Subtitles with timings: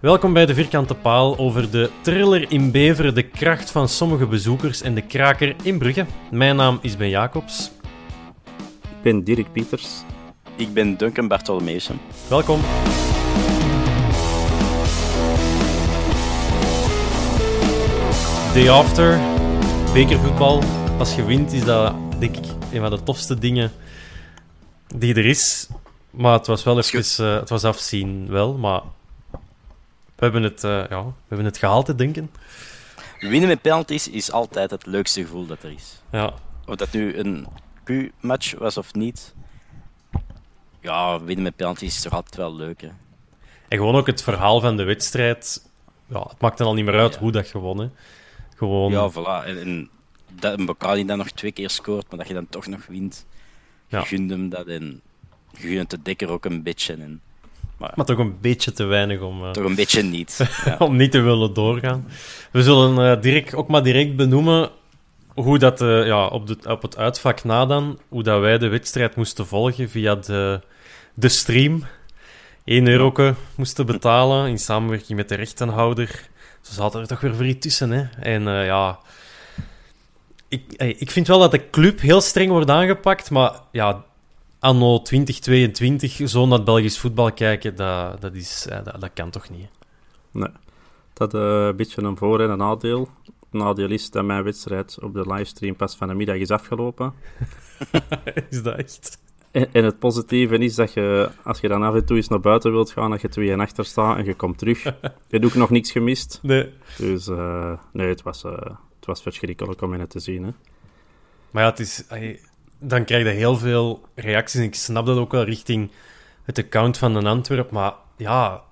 [0.00, 4.82] Welkom bij de Vierkante Paal over de thriller in Beveren, de kracht van sommige bezoekers
[4.82, 6.06] en de kraker in Brugge.
[6.30, 7.70] Mijn naam is Ben Jacobs.
[8.82, 9.86] Ik ben Dirk Pieters.
[10.56, 12.00] Ik ben Duncan Bartolomeusen.
[12.28, 12.60] Welkom.
[18.54, 19.20] Day after,
[19.92, 20.62] bekervoetbal.
[20.98, 23.70] Als je wint is dat, denk ik, een van de tofste dingen
[24.96, 25.68] die er is.
[26.10, 28.80] Maar het was wel even, uh, het was afzien wel, maar
[30.18, 32.30] we hebben het, uh, ja, we hebben het gehaald te denken.
[33.18, 36.02] Winnen met penalties is altijd het leukste gevoel dat er is.
[36.10, 36.34] Ja.
[36.66, 37.46] Of dat nu een
[37.84, 39.34] Q-match was of niet.
[40.80, 42.80] Ja, winnen met penalties is toch altijd wel leuk.
[42.80, 42.88] Hè?
[43.68, 45.70] En gewoon ook het verhaal van de wedstrijd.
[46.06, 47.20] Ja, het maakt dan al niet meer uit ja.
[47.20, 47.92] hoe dat gewonnen.
[48.56, 48.90] Gewoon...
[48.90, 49.46] Ja, voilà.
[49.46, 49.90] En, en
[50.40, 52.86] dat een bokaal die dan nog twee keer scoort, maar dat je dan toch nog
[52.86, 53.26] wint.
[53.86, 53.98] Ja.
[53.98, 55.00] Je gunt hem dat en
[55.50, 56.94] je gunt de dekker ook een beetje.
[56.94, 57.22] En,
[57.78, 59.42] maar, maar, toch een beetje te weinig om...
[59.42, 60.38] Uh, toch een beetje niet.
[60.64, 60.76] Ja.
[60.78, 62.08] om niet te willen doorgaan.
[62.52, 64.70] We zullen uh, direct, ook maar direct benoemen
[65.34, 68.68] hoe dat uh, ja, op, de, op het uitvak na dan, hoe dat wij de
[68.68, 70.60] wedstrijd moesten volgen via de,
[71.14, 71.84] de stream.
[72.64, 76.28] 1 euro moesten betalen in samenwerking met de rechtenhouder.
[76.60, 77.90] Ze zaten er toch weer voor tussen.
[77.90, 78.04] Hè?
[78.20, 78.98] En ja...
[80.48, 80.62] Ik,
[80.98, 84.04] ik vind wel dat de club heel streng wordt aangepakt, maar ja,
[84.58, 89.50] anno 2022 zo naar het Belgisch voetbal kijken, dat, dat, is, dat, dat kan toch
[89.50, 89.68] niet?
[90.30, 90.50] Nee,
[91.12, 93.08] dat is uh, een beetje een voor- en een nadeel.
[93.24, 97.12] Het nadeel is dat mijn wedstrijd op de livestream pas van de middag is afgelopen.
[98.50, 99.18] is dat echt?
[99.50, 102.40] En, en, het positieve is dat je, als je dan af en toe eens naar
[102.40, 104.82] buiten wilt gaan, dat je twee en achter staat en je komt terug.
[104.82, 104.92] je
[105.28, 106.38] hebt ook nog niks gemist.
[106.42, 106.72] Nee.
[106.98, 108.52] Dus uh, nee, het was, uh,
[108.96, 110.44] het was verschrikkelijk om het te zien.
[110.44, 110.50] Hè.
[111.50, 112.04] Maar ja, het is
[112.78, 114.60] dan krijg je heel veel reacties.
[114.60, 115.90] Ik snap dat ook wel richting
[116.42, 117.70] het account van een Antwerp.
[117.70, 118.62] Maar ja,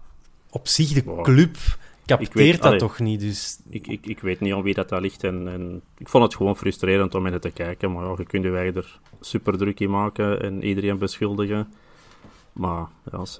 [0.50, 1.56] op zich, de club
[2.06, 3.20] capteert weet, dat allee, toch niet.
[3.20, 3.58] Dus...
[3.70, 5.24] Ik, ik, ik weet niet om wie dat, dat ligt.
[5.24, 7.92] En, en ik vond het gewoon frustrerend om in het te kijken.
[7.92, 11.72] Maar ja, je kunt wij er super druk in maken en iedereen beschuldigen.
[12.52, 13.38] Maar ja, als,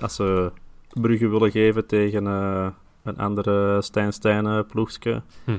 [0.00, 0.52] als ze
[0.92, 2.66] Brugge willen geven tegen uh,
[3.02, 5.22] een andere Stijn-Stijn ploegje...
[5.44, 5.58] Hm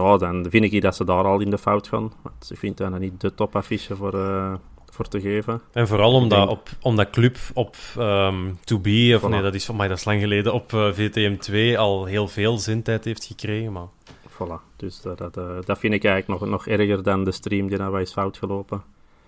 [0.00, 2.12] ja, dan vind ik dat ze daar al in de fout gaan.
[2.22, 4.54] Want ik vind dat niet de topaffiche voor, uh,
[4.90, 5.60] voor te geven.
[5.72, 6.50] En vooral omdat, denk...
[6.50, 9.30] op, omdat Club op um, To Be, of voilà.
[9.30, 13.04] nee, dat is, mij dat is lang geleden, op uh, VTM2 al heel veel zindtijd
[13.04, 13.72] heeft gekregen.
[13.72, 13.86] Maar...
[14.28, 17.68] Voilà, dus dat, dat, uh, dat vind ik eigenlijk nog, nog erger dan de stream
[17.68, 18.82] die nou is fout gelopen.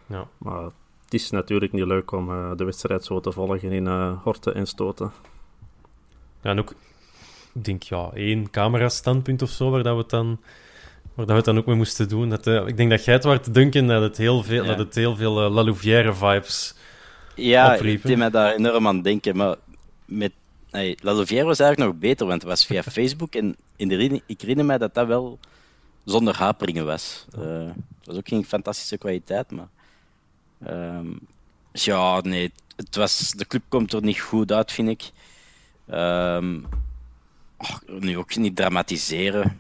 [0.06, 0.26] Ja.
[0.38, 0.62] Maar
[1.04, 3.86] het is natuurlijk niet leuk om de wedstrijd zo te volgen in
[4.22, 5.12] horten en stoten.
[6.42, 6.74] Ja, en ook
[7.54, 10.40] ik denk ja, één camera-standpunt of zo, waar dat we het dan,
[11.14, 12.28] waar dat we het dan ook mee moesten doen.
[12.28, 14.68] Dat, uh, ik denk dat jij het waar te denken dat het heel veel, ja.
[14.68, 16.74] dat het heel veel uh, La Louvière-vibes
[17.34, 17.92] Ja, opriepen.
[17.92, 19.56] ik deed mij daar enorm aan denken, maar
[20.04, 20.32] met,
[20.70, 24.22] hey, La Louvière was eigenlijk nog beter, want het was via Facebook en in de,
[24.26, 25.38] ik herinner mij dat dat wel
[26.04, 27.26] zonder haperingen was.
[27.38, 27.66] Uh,
[27.98, 29.68] het was ook geen fantastische kwaliteit, maar...
[30.68, 31.18] Um,
[31.72, 35.10] ja, nee, het was, de club komt er niet goed uit, vind ik.
[35.90, 36.66] Um,
[37.56, 39.58] oh, nu ook niet dramatiseren.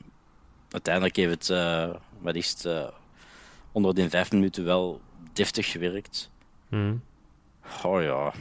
[0.70, 2.88] Uiteindelijk heeft het, uh, wat is het, uh,
[3.72, 5.00] onder de vijf minuten wel
[5.32, 6.30] deftig gewerkt.
[6.68, 7.02] Mm.
[7.82, 8.32] Oh ja.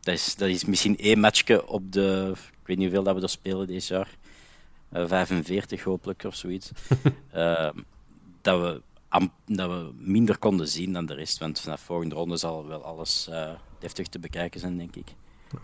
[0.00, 2.32] dat is, dat is misschien één matchje op de...
[2.34, 4.08] Ik weet niet hoeveel dat we er spelen dit jaar.
[4.92, 6.70] Uh, 45 hopelijk of zoiets.
[7.34, 7.70] uh,
[8.42, 8.82] dat, we,
[9.46, 11.38] dat we minder konden zien dan de rest.
[11.38, 15.14] Want vanaf volgende ronde zal wel alles uh, deftig te bekijken zijn, denk ik.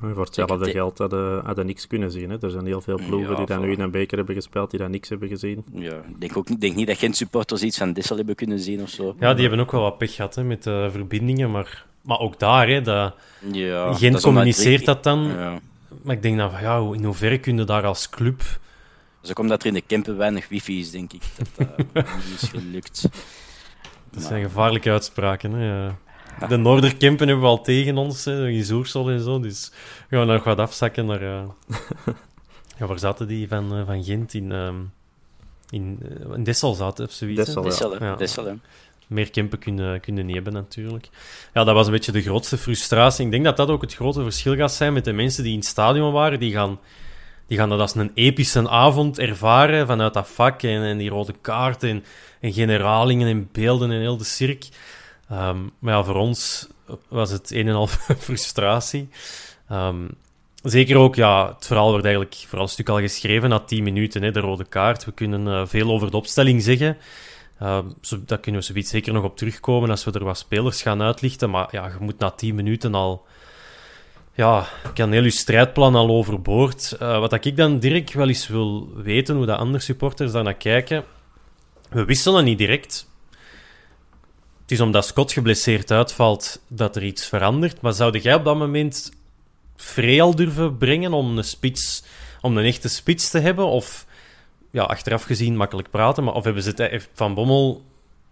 [0.01, 2.31] Voor hetzelfde geld hadden, hadden niks kunnen zien.
[2.31, 2.37] Hè?
[2.41, 4.81] Er zijn heel veel ploegen ja, die dan nu in een beker hebben gespeeld, die
[4.81, 5.65] dan niks hebben gezien.
[5.73, 8.83] Ja, ik denk, ook, denk niet dat geen supporters iets van Dissel hebben kunnen zien
[8.83, 9.15] of zo.
[9.19, 12.39] Ja, die hebben ook wel wat pech gehad hè, met de verbindingen, maar, maar ook
[12.39, 13.15] daar, hè, dat,
[13.53, 15.23] ja, Gent dat communiceert dat dan.
[15.23, 15.61] Ja.
[16.03, 18.43] Maar ik denk dan, ja, in hoeverre kun je daar als club...
[19.21, 21.49] Dus ook omdat er in de Kempen weinig wifi is, denk ik, dat
[21.93, 23.09] dat niet is gelukt.
[24.11, 25.91] Dat zijn gevaarlijke uitspraken, hè.
[26.49, 29.41] De Noorderkempen hebben we al tegen ons, hè, in Zoersel en zo.
[29.41, 29.73] Dus
[30.11, 31.23] gaan we nog wat afzakken naar...
[31.23, 31.43] Uh...
[32.79, 34.35] ja, waar zaten die van, uh, van Gent?
[34.35, 34.69] In, uh,
[35.71, 35.99] in,
[36.35, 37.45] in Dessel zaten of zoiets.
[37.45, 38.17] Dessel, Dessel, ja.
[38.17, 38.59] Dessel.
[39.07, 41.09] Meer Kempen kunnen, kunnen niet hebben, natuurlijk.
[41.55, 43.25] Ja, dat was een beetje de grootste frustratie.
[43.25, 45.59] Ik denk dat dat ook het grote verschil gaat zijn met de mensen die in
[45.59, 46.39] het stadion waren.
[46.39, 46.81] Die gaan,
[47.47, 51.35] die gaan dat als een epische avond ervaren vanuit dat vak en, en die rode
[51.41, 52.05] kaarten en,
[52.41, 54.69] en generalingen en beelden en heel de cirk.
[55.33, 56.69] Um, maar ja, voor ons
[57.09, 57.87] was het een en al
[58.27, 59.09] frustratie.
[59.73, 60.09] Um,
[60.63, 64.23] zeker ook, ja, het verhaal werd eigenlijk vooral een stuk al geschreven na 10 minuten,
[64.23, 65.05] hè, de rode kaart.
[65.05, 66.97] We kunnen uh, veel over de opstelling zeggen.
[67.63, 67.79] Uh,
[68.27, 71.51] daar kunnen we zoiets zeker nog op terugkomen als we er wat spelers gaan uitlichten.
[71.51, 73.25] Maar ja, je moet na 10 minuten al...
[74.35, 76.97] Ja, kan heel je strijdplan al overboord.
[77.03, 80.55] Uh, wat ik dan direct wel eens wil weten, hoe de andere supporters daar naar
[80.55, 81.05] kijken.
[81.91, 83.07] We wisselen niet direct
[84.73, 87.81] is omdat Scott geblesseerd uitvalt dat er iets verandert.
[87.81, 89.13] Maar zou jij op dat moment
[89.77, 92.05] Frey al durven brengen om een spits,
[92.41, 93.67] om een echte spits te hebben?
[93.67, 94.07] Of
[94.71, 97.83] ja, achteraf gezien makkelijk praten, maar of hebben ze het eh, van Bommel.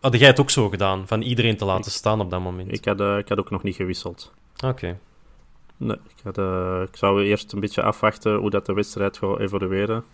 [0.01, 2.73] Had jij het ook zo gedaan, van iedereen te laten staan op dat moment?
[2.73, 4.33] Ik had, uh, ik had ook nog niet gewisseld.
[4.65, 4.99] Oké.
[5.77, 9.39] Nee, ik, had, uh, ik zou eerst een beetje afwachten hoe dat de wedstrijd gaat
[9.39, 10.05] evolueren.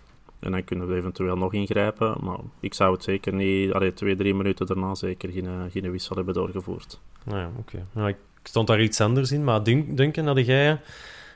[0.41, 2.17] En dan kunnen we eventueel nog ingrijpen.
[2.21, 6.17] Maar ik zou het zeker niet, allee, twee, drie minuten daarna zeker geen, geen wissel
[6.17, 7.01] hebben doorgevoerd.
[7.25, 7.83] Nou ja, oké.
[7.93, 9.45] Nou, ik stond daar iets anders in.
[9.45, 10.81] Maar Duncan, had jij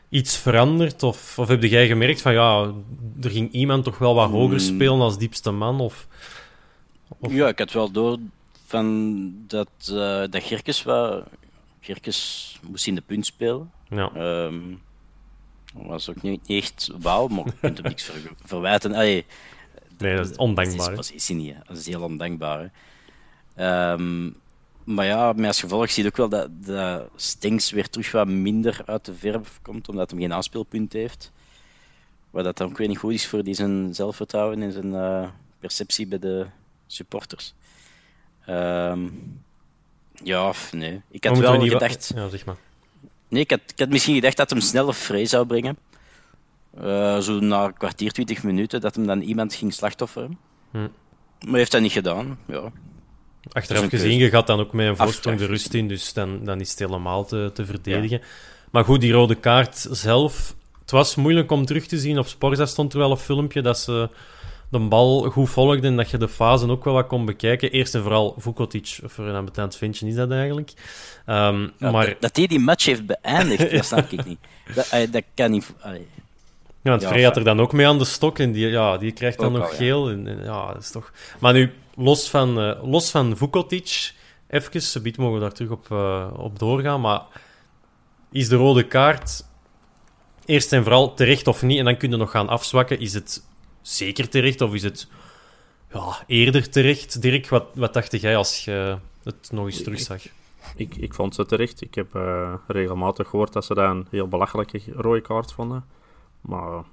[0.09, 1.03] iets veranderd?
[1.03, 2.73] Of, of heb jij gemerkt van ja,
[3.23, 4.75] er ging iemand toch wel wat hoger hmm.
[4.75, 5.81] spelen als diepste man?
[5.81, 6.07] Of,
[7.19, 7.33] of...
[7.33, 8.19] Ja, ik had wel door
[8.67, 11.25] van dat, uh, dat Gerkes, wat,
[11.81, 13.71] Gerkes moest in de punt spelen.
[13.89, 14.45] Ja.
[14.45, 14.81] Um,
[15.73, 18.11] was ook niet echt wauw, maar je kunt hem niks
[18.45, 18.95] verwijten.
[18.95, 19.27] Allee,
[19.99, 20.77] nee, dat is ondankbaar.
[20.77, 22.71] Dat is positie niet, dat is heel ondankbaar.
[23.57, 24.37] Um,
[24.85, 28.29] maar ja, met als gevolg zie je ook wel dat, dat Stinks weer terug wat
[28.29, 31.33] minder uit de verf komt, omdat hij geen aanspeelpunt heeft.
[32.31, 35.29] Wat dat dan ook weer niet goed is voor die zijn zelfvertrouwen en zijn uh,
[35.59, 36.47] perceptie bij de
[36.87, 37.55] supporters.
[38.49, 39.43] Um,
[40.23, 41.03] ja, nee.
[41.11, 42.13] Ik had wel gedacht...
[42.15, 42.57] Ja, zeg maar.
[43.31, 45.79] Nee, ik had, ik had misschien gedacht dat hem snel vrij zou brengen.
[46.83, 50.39] Uh, zo na een kwartier, twintig minuten, dat hem dan iemand ging slachtofferen.
[50.71, 50.79] Hm.
[50.79, 50.91] Maar
[51.41, 52.39] hij heeft dat niet gedaan.
[52.47, 52.73] Ja.
[53.53, 56.61] Achteraf gezien, je gaat dan ook met een voorsprong de rust in, dus dan, dan
[56.61, 58.21] is het helemaal te, te verdedigen.
[58.71, 62.19] Maar goed, die rode kaart zelf, het was moeilijk om terug te zien.
[62.19, 64.09] Op Sporza stond er wel een filmpje dat ze
[64.71, 67.71] de bal goed volgde en dat je de fase ook wel wat kon bekijken.
[67.71, 70.73] Eerst en vooral Vukotic, voor een ambetant ventje is dat eigenlijk.
[71.27, 72.17] Um, maar...
[72.21, 74.39] Dat hij die match heeft beëindigd, dat snap ik niet.
[74.75, 75.75] Dat, dat kan niet...
[76.83, 79.13] Ja, want Frey had er dan ook mee aan de stok en die, ja, die
[79.13, 80.11] krijgt dan nog geel.
[80.11, 81.13] En, en, ja, dat is toch...
[81.41, 84.13] Maar nu, los van, uh, los van Vukotic,
[84.49, 87.23] even, ze mogen we daar terug op, uh, op doorgaan, maar
[88.33, 89.45] is de rode kaart
[90.45, 91.79] eerst en vooral terecht of niet?
[91.79, 93.01] En dan kun je nog gaan afzwakken.
[93.01, 93.43] Is het
[93.83, 95.09] zeker terecht of is het
[95.93, 97.23] ja, eerder terecht?
[97.23, 100.23] Dirk, wat, wat dacht jij als je het nog eens terugzag?
[100.77, 101.81] Ik, ik vond ze terecht.
[101.81, 105.85] Ik heb uh, regelmatig gehoord dat ze dat een heel belachelijke rode kaart vonden.
[106.41, 106.85] Maar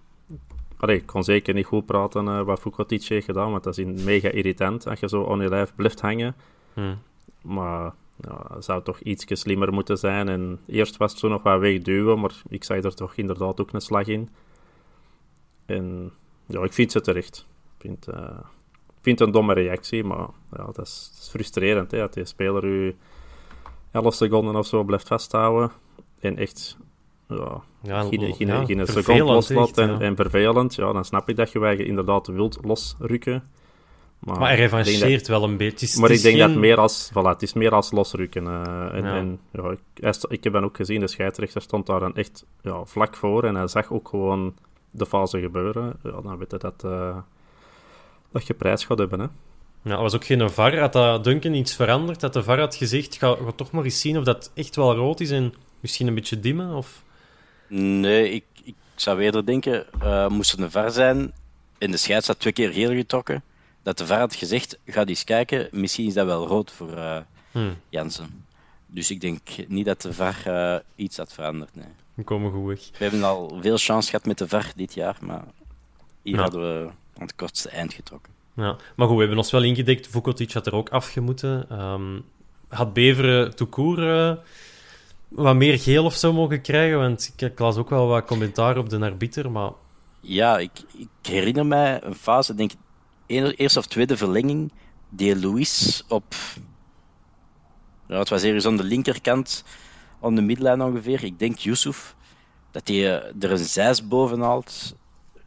[0.78, 4.04] allee, ik kon zeker niet goed praten uh, wat Foucault heeft gedaan, want dat is
[4.04, 6.36] mega irritant als je zo on je lijf blijft hangen.
[6.74, 6.98] Hmm.
[7.42, 10.30] Maar ja, zou toch iets slimmer moeten zijn.
[10.30, 13.74] En eerst was het zo nog wat wegduwen, maar ik zag er toch inderdaad ook
[13.74, 14.30] een slag in.
[15.66, 16.12] En
[16.48, 17.46] ja, ik vind ze terecht.
[17.78, 18.40] Ik vind, uh,
[19.02, 21.92] vind het een domme reactie, maar ja, dat, is, dat is frustrerend.
[21.92, 22.96] Hè, dat die speler u
[23.92, 25.72] 11 seconden of zo blijft vasthouden.
[26.20, 26.78] En echt
[27.28, 30.76] ja, ja, geen, geen, ja, geen seconde loslaat en, en, vervelend.
[30.76, 33.44] Ja, dan snap ik dat je wij inderdaad wilt losrukken.
[34.20, 36.00] Maar, maar hij revancheert wel een beetje.
[36.00, 38.44] maar ik denk dat meer als, voilà, het is meer als losrukken.
[38.44, 39.16] Uh, en, ja.
[39.16, 42.86] En, ja, ik, ik heb dan ook gezien, de scheidsrechter stond daar dan echt ja,
[42.86, 44.54] vlak voor en hij zag ook gewoon
[44.92, 46.00] de fase gebeuren.
[46.04, 47.18] Ja, dan weet je dat, uh,
[48.32, 49.20] dat je prijs gaat hebben.
[49.20, 49.28] Hè.
[49.82, 50.80] Ja, er was ook geen VAR.
[50.80, 52.20] Had dat Duncan iets veranderd?
[52.20, 54.96] Dat de VAR had gezegd, ga, ga toch maar eens zien of dat echt wel
[54.96, 56.76] rood is en misschien een beetje dimmen?
[56.76, 57.04] Of...
[57.68, 61.34] Nee, ik, ik zou eerder denken, uh, moest er een VAR zijn
[61.78, 63.44] en de scheids had twee keer geel getrokken,
[63.84, 67.18] dat de VAR had gezegd, ga eens kijken, misschien is dat wel rood voor uh,
[67.52, 67.78] hmm.
[67.90, 68.46] Jansen.
[68.86, 71.76] Dus ik denk niet dat de VAR uh, iets had veranderd.
[71.76, 71.86] Nee.
[72.18, 72.80] We komen goed weg.
[72.98, 75.44] We hebben al veel chance gehad met de VAR dit jaar, maar
[76.22, 78.34] hier hadden we aan het kortste eind getrokken.
[78.54, 80.08] Ja, maar goed, we hebben ons wel ingedekt.
[80.08, 81.82] Vukotic had er ook afgemoeten.
[81.82, 82.26] Um,
[82.68, 84.38] had Beveren Toekoer uh,
[85.28, 86.98] wat meer geel of zo mogen krijgen?
[86.98, 89.72] Want ik, ik, las ook wel wat commentaar op de arbiter, maar...
[90.20, 92.80] Ja, ik, ik herinner mij een fase, denk ik,
[93.58, 94.72] eerste of tweede verlenging,
[95.10, 96.36] die Louis op...
[98.08, 99.64] Ja, het was ergens aan de linkerkant,
[100.22, 101.24] aan de midlijn ongeveer.
[101.24, 102.16] Ik denk Yusuf,
[102.72, 104.96] dat hij er een zes boven haalt.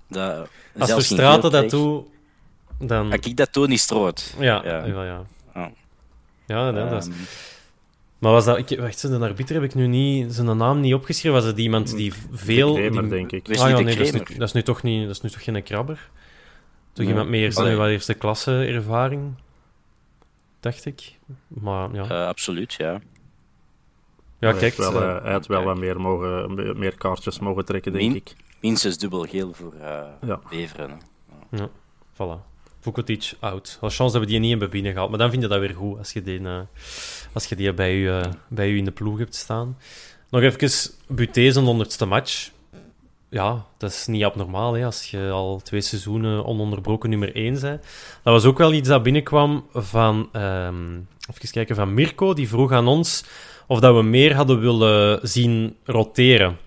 [0.08, 0.48] Dat
[0.78, 2.04] Als Verstraten dat toe,
[2.78, 3.12] dan...
[3.12, 4.34] Als ik dat toen niet stroot.
[4.38, 4.84] Ja, ja.
[4.84, 5.72] ja, ja.
[6.46, 7.14] ja dat is...
[8.18, 8.70] Maar was dat...
[8.70, 10.34] Ik, wacht, de arbiter heb ik nu niet...
[10.34, 11.38] Zijn naam niet opgeschreven.
[11.40, 12.74] Was het iemand die veel...
[12.74, 13.48] De Kramer, denk ik.
[13.48, 15.06] Ah, ja, nee, dat is, nu, dat is, nu, toch niet...
[15.06, 16.10] Dat is nu toch geen krabber?
[16.92, 19.34] Toch iemand meer eerste, wat eerste klasse ervaring?
[20.60, 21.18] Dacht ik.
[21.48, 22.04] Maar ja.
[22.04, 23.00] Uh, absoluut, ja.
[24.40, 24.76] Ja, kijk.
[24.76, 28.37] Hij, wel, uh, hij had wel wat meer, mogen, meer kaartjes mogen trekken, denk ik.
[28.61, 30.40] Minstens dubbel geel voor uh, ja.
[30.50, 31.00] Beveren.
[31.50, 31.59] Ja.
[31.59, 31.68] ja,
[32.12, 32.49] voilà.
[32.80, 33.78] Vukotic out.
[33.80, 35.11] Als chance hebben die niet in Babine gehaald.
[35.11, 36.61] Maar dan vind je dat weer goed als je die, uh,
[37.32, 39.76] als je die bij, je, uh, bij u in de ploeg hebt staan.
[40.30, 42.50] Nog even Buté zijn honderdste match.
[43.28, 47.82] Ja, dat is niet abnormaal hè, als je al twee seizoenen ononderbroken nummer 1 bent.
[48.23, 52.35] Dat was ook wel iets dat binnenkwam van, um, even kijken, van Mirko.
[52.35, 53.25] Die vroeg aan ons
[53.70, 56.58] of dat we meer hadden willen zien roteren.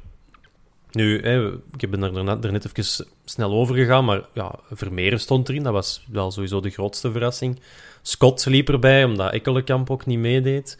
[0.91, 5.19] Nu, hè, ik ben er, net, er net even snel over gegaan, maar ja, Vermeeren
[5.19, 5.63] stond erin.
[5.63, 7.59] Dat was wel sowieso de grootste verrassing.
[8.01, 10.79] Scott liep erbij, omdat Ekkelenkamp ook niet meedeed.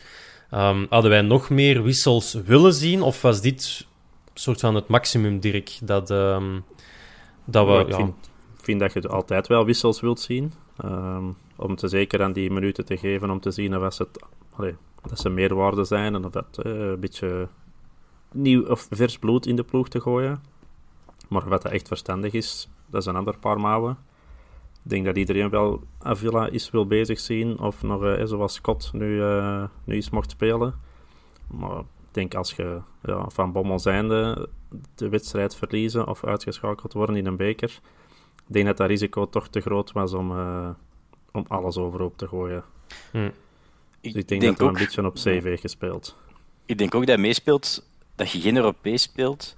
[0.54, 3.88] Um, hadden wij nog meer wissels willen zien, of was dit
[4.34, 5.78] soort van het maximum, Dirk?
[5.82, 6.64] Dat, um,
[7.46, 7.96] dat we, ik ja...
[7.96, 8.14] vind,
[8.62, 10.54] vind, dat je altijd wel wissels wilt zien.
[10.86, 14.24] Um, om te zeker aan die minuten te geven, om te zien of het,
[14.56, 14.76] allee,
[15.08, 17.48] dat ze meerwaarde zijn en of dat uh, een beetje
[18.32, 20.44] nieuw of vers bloed in de ploeg te gooien.
[21.30, 23.98] Maar wat dat echt verstandig is, dat is een ander paar mouwen.
[24.84, 28.94] Ik denk dat iedereen wel Avila is wil bezig zien, of nog uh, zoals Scott
[28.94, 30.74] nu, uh, nu eens mocht spelen.
[31.48, 34.50] Maar ik denk als je ja, van Bommel zijnde
[34.96, 37.80] de wedstrijd verliezen of uitgeschakeld worden in een beker,
[38.48, 40.70] ik denk dat dat risico toch te groot was om, uh,
[41.32, 42.64] om alles overhoop te gooien.
[44.04, 46.16] Dus ik denk, dat hij een beetje op CV heeft gespeeld.
[46.66, 49.56] Ik denk ook dat hij meespeelt dat je geen Europees speelt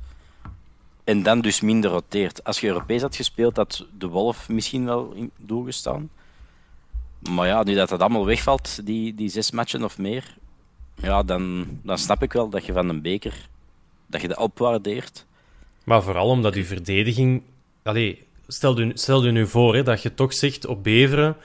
[1.03, 2.43] en dan dus minder roteert.
[2.43, 6.09] Als je Europees had gespeeld, had de Wolf misschien wel in doel gestaan.
[7.29, 10.37] Maar ja, nu dat dat allemaal wegvalt, die, die zes matchen of meer,
[10.95, 13.47] ja, dan, dan snap ik wel dat je van een beker
[14.07, 15.25] dat je dat opwaardeert.
[15.83, 17.41] Maar vooral omdat je verdediging.
[17.83, 21.35] Allee, stel, je, stel je nu voor hè, dat je toch zegt op Beveren.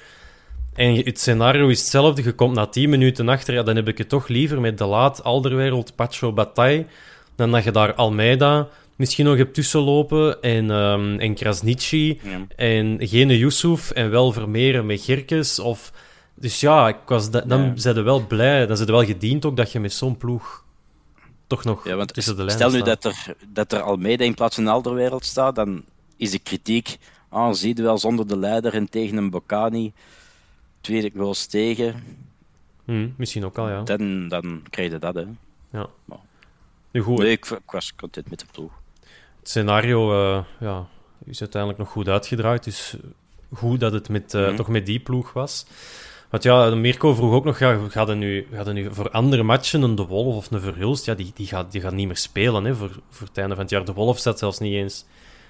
[0.80, 2.22] En het scenario is hetzelfde.
[2.22, 3.54] Je komt na 10 minuten achter.
[3.54, 6.87] Ja, dan heb ik het toch liever met De Laat, Alderwereld, Pacho, Bataille.
[7.37, 10.42] Dan dat je daar Almeida misschien nog hebt tussenlopen.
[10.42, 12.20] En, um, en Krasnici.
[12.56, 13.90] En geen Yusuf.
[13.90, 15.58] En wel Vermeeren met Gerkes.
[15.58, 15.92] Of...
[16.34, 17.72] Dus ja, ik was dan ja.
[17.76, 18.66] zijn ze wel blij.
[18.66, 20.64] Dan zijn ze wel gediend ook dat je met zo'n ploeg
[21.46, 24.34] toch nog ja, want tussen de lijnen Stel nu dat er, dat er Almeida in
[24.34, 25.84] plaats van Alderwereld staat, dan
[26.16, 26.96] is de kritiek...
[27.28, 29.92] Ah, zie je wel zonder de leider en tegen een Bocani
[30.80, 32.18] twee goals tegen.
[32.84, 33.82] Hmm, misschien ook al, ja.
[33.82, 35.25] Dan, dan krijg je dat, hè.
[35.70, 35.87] Ja.
[36.04, 36.18] Maar,
[36.90, 38.72] nu goed, nee, ik, ik, was content met de ploeg.
[39.38, 40.87] Het scenario uh, ja,
[41.25, 42.64] is uiteindelijk nog goed uitgedraaid.
[42.64, 42.96] Dus
[43.52, 44.56] goed dat het met, uh, mm.
[44.56, 45.66] toch met die ploeg was.
[46.30, 49.94] Want ja, Mirko vroeg ook nog, ja, gaat nu, gaat nu voor andere matchen een
[49.94, 51.04] De Wolf of een Verhulst?
[51.04, 53.62] Ja, die, die, gaat, die gaat niet meer spelen hè, voor, voor het einde van
[53.62, 53.84] het jaar.
[53.84, 55.04] De Wolf staat zelfs niet eens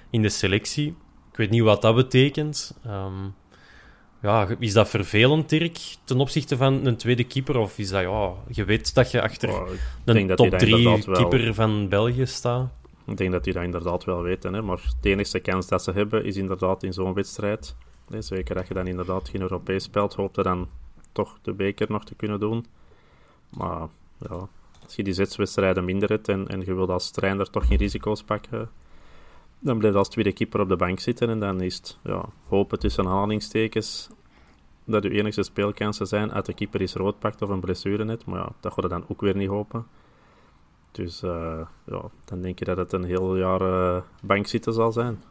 [0.09, 0.87] in de selectie.
[1.31, 2.77] Ik weet niet wat dat betekent.
[2.87, 3.35] Um,
[4.21, 7.57] ja, is dat vervelend, Dirk, ten opzichte van een tweede keeper?
[7.57, 9.69] Of is dat, ja, je weet dat je achter oh,
[10.05, 12.69] een top 3 keeper van België staat?
[13.05, 14.53] Ik denk dat die dat inderdaad wel weten.
[14.53, 14.61] Hè?
[14.61, 17.75] Maar de enige kans dat ze hebben is inderdaad in zo'n wedstrijd.
[18.19, 20.69] Zeker dat je dan inderdaad geen Europees speelt, hoopte dan
[21.11, 22.65] toch de beker nog te kunnen doen.
[23.49, 23.87] Maar
[24.17, 24.47] ja,
[24.83, 28.23] als je die zetswedstrijden minder hebt en, en je wilt als trainer toch geen risico's
[28.23, 28.69] pakken,
[29.61, 32.79] dan blijft als tweede keeper op de bank zitten en dan is het ja, hopen
[32.79, 34.09] tussen aanhalingstekens
[34.85, 38.25] dat je enigste speelkansen zijn uit de keeper is rood pakt of een blessure net.
[38.25, 39.85] Maar ja, dat gaat dan ook weer niet hopen.
[40.91, 45.23] Dus uh, ja, dan denk je dat het een heel jaar uh, bankzitten zal zijn.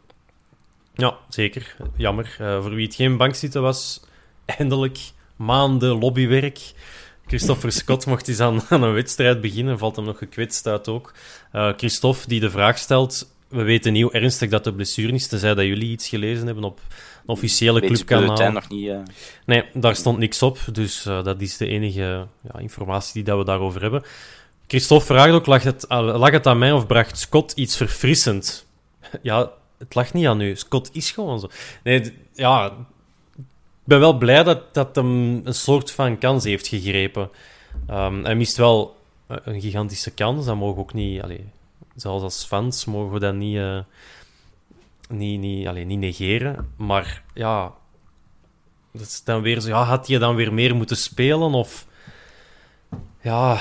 [0.93, 1.75] Ja, zeker.
[1.95, 2.37] Jammer.
[2.41, 4.03] Uh, voor wie het geen bankzitten was,
[4.45, 6.73] eindelijk maanden lobbywerk
[7.25, 11.13] Christopher Scott mocht eens aan, aan, een wedstrijd beginnen, valt hem nog gekwetst uit ook.
[11.51, 15.53] Christophe die de vraag stelt, we weten niet hoe ernstig dat de blessure is, tenzij
[15.53, 18.51] dat jullie iets gelezen hebben op een officiële clubkanaal.
[18.51, 18.87] nog niet...
[18.87, 18.99] Uh...
[19.45, 23.37] Nee, daar stond niks op, dus uh, dat is de enige ja, informatie die dat
[23.37, 24.03] we daarover hebben.
[24.67, 28.65] Christophe vraagt ook, lag het, lag het aan mij of bracht Scott iets verfrissend?
[29.21, 30.55] Ja, het lag niet aan u.
[30.55, 31.49] Scott is gewoon zo.
[31.83, 32.65] Nee, ja,
[33.37, 33.43] ik
[33.83, 37.29] ben wel blij dat, dat hem een soort van kans heeft gegrepen.
[37.89, 38.95] Um, hij mist wel
[39.27, 40.45] een gigantische kans.
[40.45, 41.21] Dat mogen we ook niet...
[41.21, 41.39] Allez,
[41.95, 43.79] zelfs als fans mogen we dat niet, uh,
[45.09, 46.73] niet, niet, allez, niet negeren.
[46.77, 47.73] Maar ja,
[48.91, 49.69] dat is dan weer zo...
[49.69, 51.53] Ja, had hij dan weer meer moeten spelen?
[51.53, 51.87] Of...
[53.21, 53.59] Ja,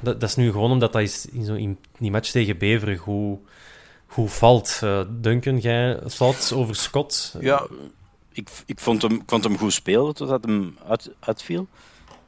[0.00, 2.96] dat, dat is nu gewoon omdat dat is in, zo, in die match tegen Beveren
[2.96, 3.38] goed,
[4.06, 4.80] goed valt.
[4.84, 7.36] Uh, Duncan, jij thoughts over Scott?
[7.40, 7.66] Ja,
[8.32, 11.66] ik, ik, vond hem, vond hem goed spelen totdat hem uit, uitviel.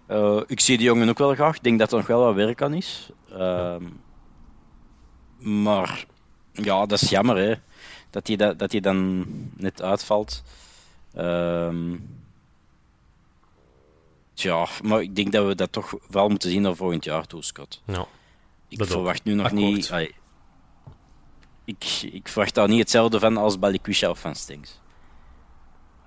[0.09, 1.57] Uh, ik zie die jongen ook wel graag.
[1.57, 3.11] Ik denk dat er nog wel wat werk aan is.
[3.33, 3.77] Uh,
[5.45, 6.07] maar
[6.53, 7.55] ja, dat is jammer hè.
[8.11, 10.43] Dat hij, dat, dat hij dan net uitvalt.
[11.17, 11.95] Uh,
[14.35, 17.43] Tja, maar ik denk dat we dat toch wel moeten zien naar volgend jaar toe,
[17.43, 17.83] Scott.
[17.87, 18.07] Ja,
[18.69, 19.93] ik verwacht nu nog niet...
[21.65, 24.81] ik, ik verwacht daar niet hetzelfde van als Balikwisha of van Stings.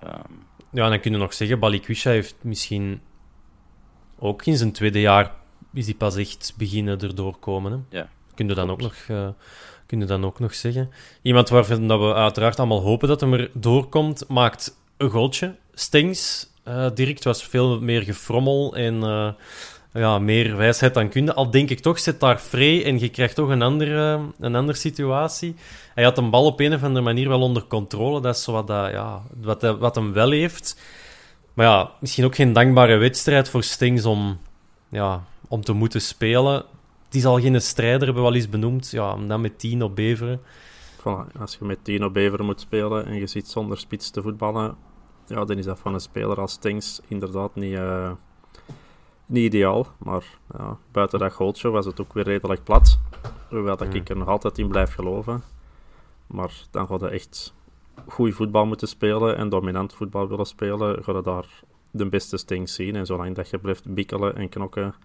[0.03, 3.01] Um, ja, dan kunnen we nog zeggen, Balikwisha heeft misschien
[4.19, 5.35] ook in zijn tweede jaar
[5.73, 7.71] is hij pas echt beginnen erdoor komen.
[7.71, 7.97] Hè?
[7.97, 8.09] Ja.
[8.37, 9.27] Kun je dan ook nog, uh,
[9.85, 10.89] kun je dan ook nog zeggen.
[11.21, 15.55] Iemand waarvan dat we uiteraard allemaal hopen dat hem er doorkomt, maakt een goaltje.
[15.73, 17.15] Stings uh, Dirk.
[17.15, 19.29] Het was veel meer gefrommel en uh,
[19.93, 21.33] ja, meer wijsheid dan kunde.
[21.33, 24.77] Al denk ik toch, zit daar vrij en je krijgt toch een andere, een andere
[24.77, 25.55] situatie.
[25.93, 28.21] Hij had een bal op een of andere manier wel onder controle.
[28.21, 30.79] Dat is wat, dat, ja, wat, wat hem wel heeft.
[31.53, 34.39] Maar ja, misschien ook geen dankbare wedstrijd voor Stings om,
[34.89, 36.63] ja, om te moeten spelen.
[37.07, 38.91] Het is al geen strijder, hebben we wel eens benoemd.
[38.91, 40.41] Ja, om dan met 10 op Beveren.
[40.99, 44.21] Voilà, als je met 10 op Beveren moet spelen en je zit zonder spits te
[44.21, 44.77] voetballen,
[45.27, 48.11] ja, dan is dat van een speler als Stings inderdaad niet, uh,
[49.25, 49.87] niet ideaal.
[49.97, 50.23] Maar
[50.57, 52.99] ja, buiten dat goaltje was het ook weer redelijk plat.
[53.49, 55.43] Hoewel dat ik er nog altijd in blijf geloven.
[56.27, 57.53] Maar dan gaat hij echt
[58.07, 62.73] goed voetbal moeten spelen en dominant voetbal willen spelen, ga je daar de beste Stings
[62.73, 62.95] zien.
[62.95, 64.95] En zolang dat je blijft bikkelen en knokken,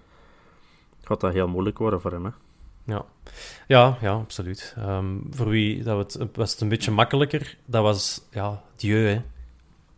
[1.05, 2.25] gaat dat heel moeilijk worden voor hem.
[2.25, 2.31] Hè?
[2.85, 3.05] Ja.
[3.67, 4.75] Ja, ja, absoluut.
[4.79, 9.07] Um, voor wie dat het, was het een beetje makkelijker, dat was ja, Dieu.
[9.07, 9.23] Hè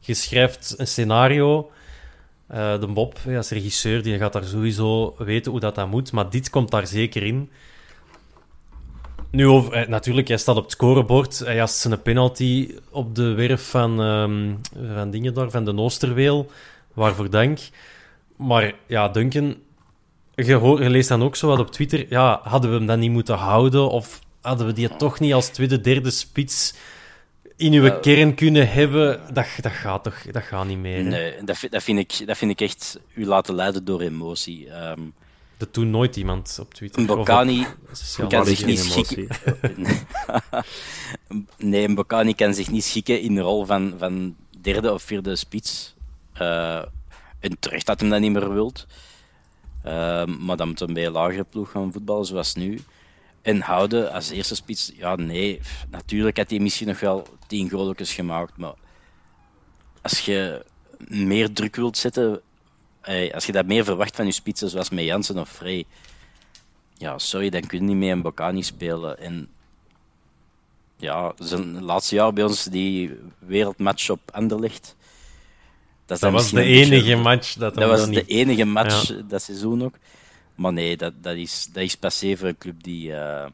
[0.06, 1.70] je schrijft een scenario.
[2.50, 6.12] Uh, de Bob, als regisseur, die gaat daar sowieso weten hoe dat, dat moet.
[6.12, 7.50] Maar dit komt daar zeker in.
[9.30, 11.38] Nu, eh, natuurlijk, hij staat op het scorebord.
[11.38, 14.60] Hij had zijn penalty op de werf van, um,
[14.94, 16.50] van dingen daar, van de Oosterweel.
[16.92, 17.58] Waarvoor dank.
[18.36, 19.56] Maar ja, Duncan,
[20.34, 22.06] je, hoort, je leest dan ook zo wat op Twitter.
[22.08, 23.90] Ja, hadden we hem dan niet moeten houden?
[23.90, 26.74] Of hadden we die toch niet als tweede, derde spits
[27.56, 31.02] in uw kern kunnen hebben, dat, dat gaat toch dat gaat niet meer.
[31.02, 34.68] Nee, dat, dat, vind ik, dat vind ik echt u laten leiden door emotie.
[34.70, 35.14] Um,
[35.56, 37.00] dat doet nooit iemand op Twitter.
[37.00, 37.66] Een Bocani
[38.28, 39.28] kan zich niet schikken.
[41.70, 45.36] nee, een Bocani kan zich niet schikken in de rol van, van derde of vierde
[45.36, 45.94] spits.
[46.40, 46.82] Uh,
[47.40, 48.86] en terecht dat hem dat niet meer wilt.
[49.84, 52.80] Uh, maar dan moet een bij lagere ploeg gaan voetballen, zoals nu.
[53.42, 58.14] En houden als eerste spits, ja nee, natuurlijk had hij misschien nog wel tien goaltjes
[58.14, 58.74] gemaakt, maar
[60.02, 60.64] als je
[60.98, 62.40] meer druk wilt zetten,
[63.32, 65.84] als je dat meer verwacht van je spitsen, zoals met Jansen of Frey,
[66.98, 69.18] ja, sorry, dan kun je niet meer een Bocani spelen.
[69.18, 69.48] En
[70.96, 74.96] ja, zijn laatste jaar bij ons, die wereldmatch op Anderlecht.
[76.06, 79.94] Dat, dat was de enige match dat Dat was de enige match dat seizoen ook.
[80.54, 83.46] Maar nee, dat, dat, is, dat is passé voor een club die, uh,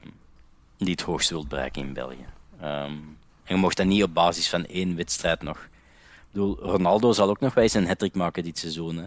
[0.78, 2.26] die het hoogst wilt bereiken in België.
[2.62, 5.56] Um, en je mocht dat niet op basis van één wedstrijd nog.
[5.56, 5.68] Ik
[6.30, 8.96] bedoel, Ronaldo zal ook nog wel eens een hat maken dit seizoen.
[8.96, 9.06] Hè.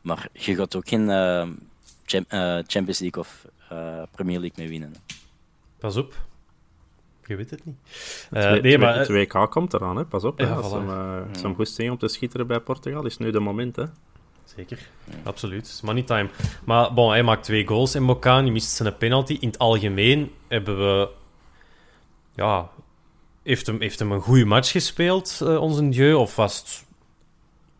[0.00, 1.48] Maar je gaat ook geen uh,
[2.66, 3.46] Champions League of
[4.10, 4.94] Premier League mee winnen.
[5.78, 6.26] Pas op.
[7.26, 7.76] Je weet het niet.
[8.30, 10.04] Het, nee, maar, het WK komt eraan, hè.
[10.04, 10.40] pas op.
[10.40, 13.76] Ja, als, hem, uh, goed om te schitteren bij Portugal, is nu de moment.
[13.76, 13.84] Hè.
[14.44, 14.88] Zeker,
[15.22, 15.80] absoluut.
[15.84, 16.28] Money time.
[16.64, 18.42] Maar bon, hij maakt twee goals in Mokaan.
[18.42, 19.36] Die mist zijn penalty.
[19.40, 21.08] In het algemeen hebben we...
[22.34, 22.70] Ja,
[23.42, 26.14] heeft hem, heeft hem een goede match gespeeld, uh, onze Dieu?
[26.14, 26.84] Of was het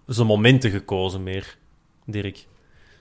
[0.07, 1.57] zijn momenten gekozen meer,
[2.05, 2.47] Dirk?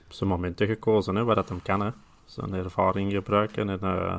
[0.08, 1.80] Zijn momenten gekozen, hè, waar dat hem kan.
[1.80, 1.90] Hè.
[2.24, 4.16] Zijn ervaring gebruiken en uh,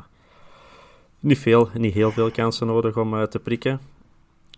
[1.19, 3.80] niet, veel, niet heel veel kansen nodig om uh, te prikken.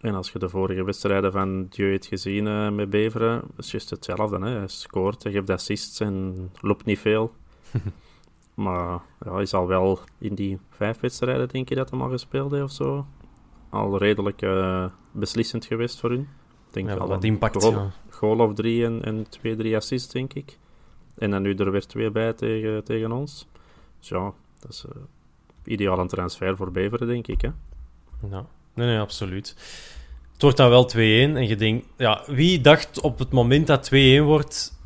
[0.02, 3.70] En als je de vorige wedstrijden van Dieu hebt gezien uh, met Beveren, is het
[3.72, 4.40] juist hetzelfde.
[4.40, 4.58] Hè?
[4.58, 7.34] Hij scoort, hij geeft assists en loopt niet veel.
[8.54, 12.10] maar ja, hij is al wel in die vijf wedstrijden, denk je, dat hij al
[12.10, 13.06] gespeeld heeft of zo.
[13.70, 16.28] Al redelijk uh, beslissend geweest voor hun.
[16.70, 17.92] Denk ja, wel wat impact, goal, ja.
[18.10, 20.58] goal of drie en, en twee, drie assists, denk ik.
[21.18, 23.48] En dan nu er weer twee bij tegen, tegen ons.
[24.00, 24.86] Dus ja, dat is
[25.70, 27.42] ideaal een transfer voor Beveren, denk ik.
[27.42, 27.50] Hè?
[28.32, 29.56] Ja, nee, nee, absoluut.
[30.34, 31.86] Het wordt dan wel 2-1 en je denkt...
[31.98, 34.78] Ja, wie dacht op het moment dat 2-1 wordt...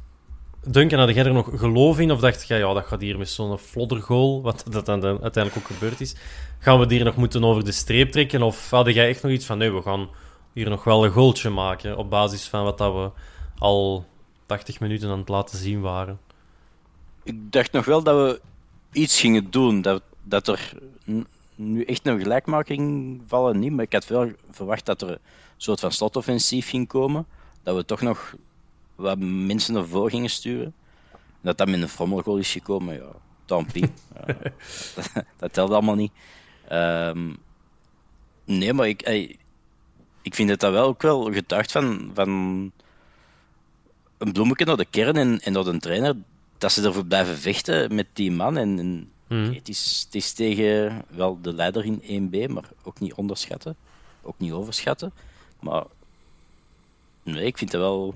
[0.67, 2.11] Duncan, had jij er nog geloof in?
[2.11, 5.77] Of dacht je, ja, dat gaat hier met zo'n floddergoal, wat dat dan uiteindelijk ook
[5.77, 6.15] gebeurd is,
[6.59, 8.41] gaan we hier nog moeten over de streep trekken?
[8.41, 10.09] Of had jij echt nog iets van, nee, we gaan
[10.53, 13.09] hier nog wel een goaltje maken, op basis van wat dat we
[13.57, 14.05] al
[14.45, 16.19] 80 minuten aan het laten zien waren?
[17.23, 18.41] Ik dacht nog wel dat we
[18.99, 20.73] iets gingen doen, dat, dat er
[21.55, 25.19] nu echt een gelijkmaking vallen niet, maar ik had wel verwacht dat er een
[25.57, 27.25] soort van slotoffensief ging komen.
[27.63, 28.35] Dat we toch nog
[28.95, 30.73] wat mensen naar voren gingen sturen.
[31.41, 33.11] Dat dat met een frommelgoal is gekomen, ja,
[33.45, 33.87] tant pis.
[34.95, 36.11] dat, dat, telt allemaal niet.
[36.71, 37.37] Um,
[38.45, 39.01] nee, maar ik,
[40.21, 42.29] ik vind het dat wel ook wel getuigd van, van
[44.17, 46.15] een bloemetje naar de kern en, en naar de trainer,
[46.57, 48.57] dat ze ervoor blijven vechten met die man.
[48.57, 49.53] En, en Mhm.
[49.53, 53.75] het, is, het is tegen wel de leider in 1B, maar ook niet onderschatten.
[54.21, 55.13] Ook niet overschatten.
[55.59, 55.83] Maar
[57.23, 58.13] nee, ik vind het wel.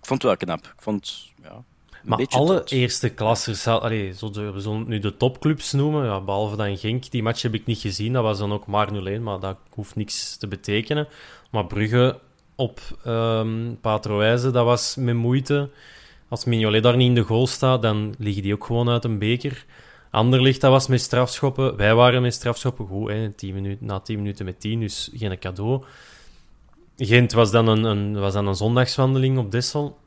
[0.00, 0.66] Ik vond het wel knap.
[0.66, 1.32] Ik vond.
[1.42, 1.64] Ja,
[2.04, 7.10] maar alle eerste klassers, allee, we zullen nu de topclubs noemen, ja, behalve dan Genk,
[7.10, 9.96] die match heb ik niet gezien, dat was dan ook maar 0-1, maar dat hoeft
[9.96, 11.08] niks te betekenen.
[11.50, 12.18] Maar Brugge
[12.54, 15.70] op um, Patroijze, dat was met moeite.
[16.28, 19.18] Als Mignolet daar niet in de goal staat, dan liggen die ook gewoon uit een
[19.18, 19.64] beker.
[20.10, 21.76] Anderlicht, dat was met strafschoppen.
[21.76, 22.86] Wij waren met strafschoppen.
[22.86, 25.84] Goed, hè, 10 minuten, na 10 minuten met 10, dus geen cadeau.
[26.96, 29.98] Gent was dan een, een, was dan een zondagswandeling op Dessel.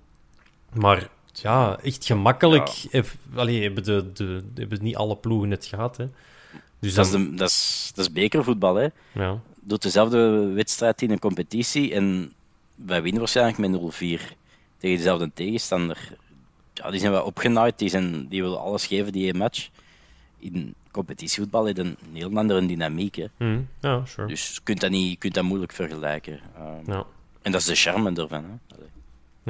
[0.74, 2.68] Maar ja, echt gemakkelijk.
[2.68, 3.04] Ja.
[3.36, 5.98] Allee, hebben, de, de, hebben niet alle ploegen het gehad.
[5.98, 6.08] Hè.
[6.80, 8.76] Dus dat, is de, dat, is, dat is bekervoetbal.
[8.76, 8.88] Hè.
[9.12, 9.40] Ja.
[9.60, 12.34] Doet dezelfde wedstrijd in een competitie en
[12.76, 13.98] wij winnen waarschijnlijk met 0-4
[14.78, 16.18] tegen dezelfde tegenstander.
[16.74, 19.70] Ja, die zijn wel opgenaaid, die, zijn, die willen alles geven die een match
[20.42, 23.16] in competitievoetbal heeft een heel andere dynamiek.
[23.16, 23.26] Hè.
[23.38, 24.28] Mm, ja, sure.
[24.28, 26.40] Dus je kunt dat, niet, je kunt dat moeilijk vergelijken.
[26.60, 27.06] Um, ja.
[27.42, 28.44] En dat is de charme ervan.
[28.44, 28.76] Hè.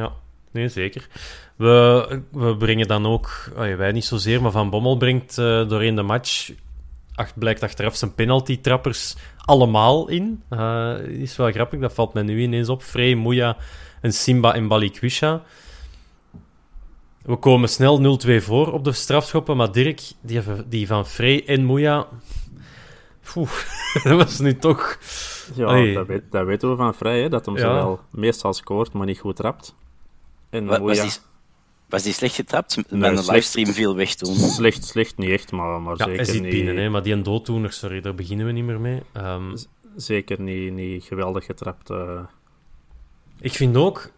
[0.01, 0.13] Ja,
[0.51, 1.07] nee, zeker.
[1.55, 6.01] We, we brengen dan ook, wij niet zozeer, maar Van Bommel brengt uh, doorheen de
[6.01, 6.51] match,
[7.35, 10.43] blijkt achteraf zijn penalty-trappers allemaal in.
[10.49, 12.83] Uh, is wel grappig, dat valt mij nu ineens op.
[12.83, 13.57] Frey, Moeja
[14.01, 15.43] en Simba en Balikwisha.
[17.21, 21.63] We komen snel 0-2 voor op de strafschoppen, maar Dirk, die, die van Frey en
[21.63, 22.07] Moeja...
[24.03, 24.97] dat was nu toch...
[25.55, 27.97] Ja, dat, weet, dat, weten we van Frey, hè, dat hem ja.
[28.11, 29.75] meestal scoort, maar niet goed trapt.
[30.49, 31.11] En Wat, was, die,
[31.89, 32.75] was die slecht getrapt?
[32.75, 34.35] Met nee, een livestream veel weg toen.
[34.35, 36.51] Slecht, slecht niet echt, maar, maar ja, zeker zit niet...
[36.51, 39.01] Binnen, hè, maar die een dooddoener, sorry, daar beginnen we niet meer mee.
[39.17, 39.53] Um...
[39.95, 41.89] Zeker niet, niet geweldig getrapt.
[41.89, 42.19] Uh...
[43.39, 44.11] Ik vind ook,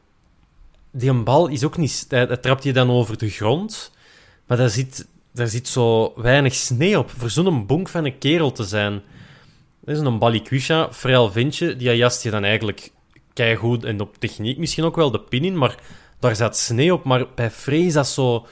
[0.93, 2.05] die bal is ook niet...
[2.09, 3.91] Hij, trapt je dan over de grond,
[4.47, 7.11] maar daar zit, daar zit zo weinig sneeuw op.
[7.17, 9.01] Voor zo'n bonk van een kerel te zijn.
[9.79, 12.91] Dat is een balikwisha, vrij vintje, die jast je dan eigenlijk
[13.33, 15.75] keigoed en op techniek misschien ook wel de pin in, maar
[16.19, 17.03] daar zat sneeuw op.
[17.03, 18.45] Maar bij Frey is dat zo...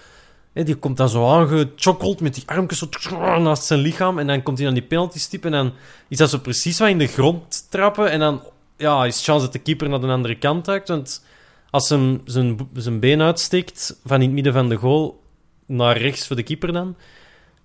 [0.53, 4.19] die komt dan zo aangechokkeld met die armpjes zo naast zijn lichaam.
[4.19, 5.45] En dan komt hij aan die penalty stip.
[5.45, 5.73] En dan
[6.07, 8.11] is dat zo precies wat in de grond trappen.
[8.11, 8.43] En dan
[8.77, 10.87] ja, is chance dat de keeper naar de andere kant duikt.
[10.87, 11.23] Want
[11.71, 15.23] als hem zijn, zijn been uitsteekt van in het midden van de goal
[15.65, 16.95] naar rechts voor de keeper dan,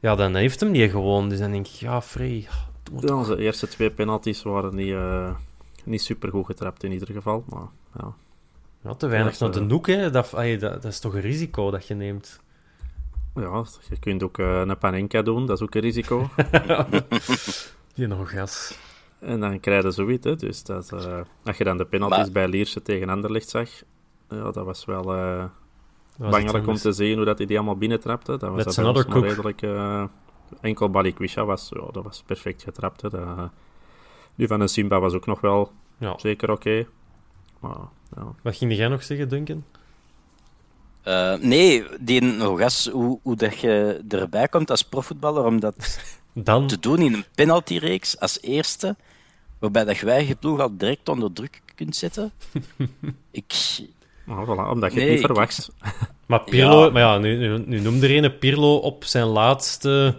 [0.01, 1.29] ja, dan heeft hem die gewoon.
[1.29, 2.49] Dus dan denk ik, ja, vrij.
[3.01, 5.35] Ja, onze eerste twee penalties waren niet, uh,
[5.85, 7.45] niet super goed getrapt in ieder geval.
[7.49, 7.67] Maar,
[7.99, 8.15] ja.
[8.83, 10.11] ja te weinig naar de eh, noek, hè.
[10.11, 12.41] Dat, dat, dat, is toch een risico dat je neemt.
[13.35, 16.31] Ja, je kunt ook uh, een panenka doen, dat is ook een risico.
[17.95, 18.79] die nog gas.
[19.19, 20.37] En dan krijg je zoiets, hè.
[20.37, 22.31] Dus dat, uh, als je dan de penalties maar...
[22.31, 23.69] bij Lierse tegen Anderlecht zag,
[24.29, 25.45] ja, dat was wel uh,
[26.17, 28.37] bangelijk om te zien hoe dat hij die allemaal binnentrapte.
[28.37, 29.63] Dat was dat redelijk...
[29.63, 30.05] Uh,
[30.61, 33.03] enkel Balikwisha was, ja, dat was perfect getrapt.
[33.03, 33.11] Hè.
[33.11, 33.51] Dat,
[34.35, 36.19] die van een Simba was ook nog wel ja.
[36.19, 36.87] zeker oké.
[37.61, 37.79] Maar,
[38.17, 38.35] ja.
[38.43, 39.65] Wat ging jij nog zeggen, Duncan?
[41.05, 46.01] Uh, nee, die Nogas, hoe, hoe dat je erbij komt als profvoetballer om dat
[46.33, 46.67] Dan...
[46.67, 48.97] te doen in een penaltyreeks als eerste,
[49.59, 52.33] waarbij dat je eigen ploeg al direct onder druk kunt zetten.
[53.31, 53.79] ik,
[54.27, 55.69] maar voilà, omdat je het niet verwacht.
[56.27, 56.91] Maar Pirlo, ja.
[56.91, 60.15] maar ja, nu, nu, nu noemde er een Pirlo op zijn laatste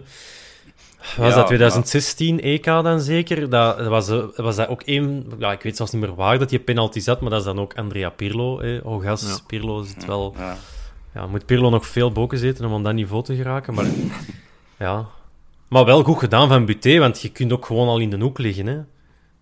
[1.16, 3.50] Was dat 2016 EK dan zeker?
[3.50, 5.26] Dat was, was dat ook één...
[5.38, 7.60] Ja, ik weet zelfs niet meer waar dat je penalty zat, maar dat is dan
[7.60, 8.60] ook Andrea Pirlo.
[8.60, 8.80] Hè.
[8.82, 9.38] Hogas, ja.
[9.46, 10.34] Pirlo is het wel...
[10.36, 10.56] Ja.
[11.14, 11.26] ja.
[11.26, 13.86] moet Pirlo nog veel boken zitten om aan dat niveau te geraken, maar...
[14.78, 15.06] ja.
[15.68, 18.38] Maar wel goed gedaan van Buté, want je kunt ook gewoon al in de hoek
[18.38, 18.78] liggen, hè.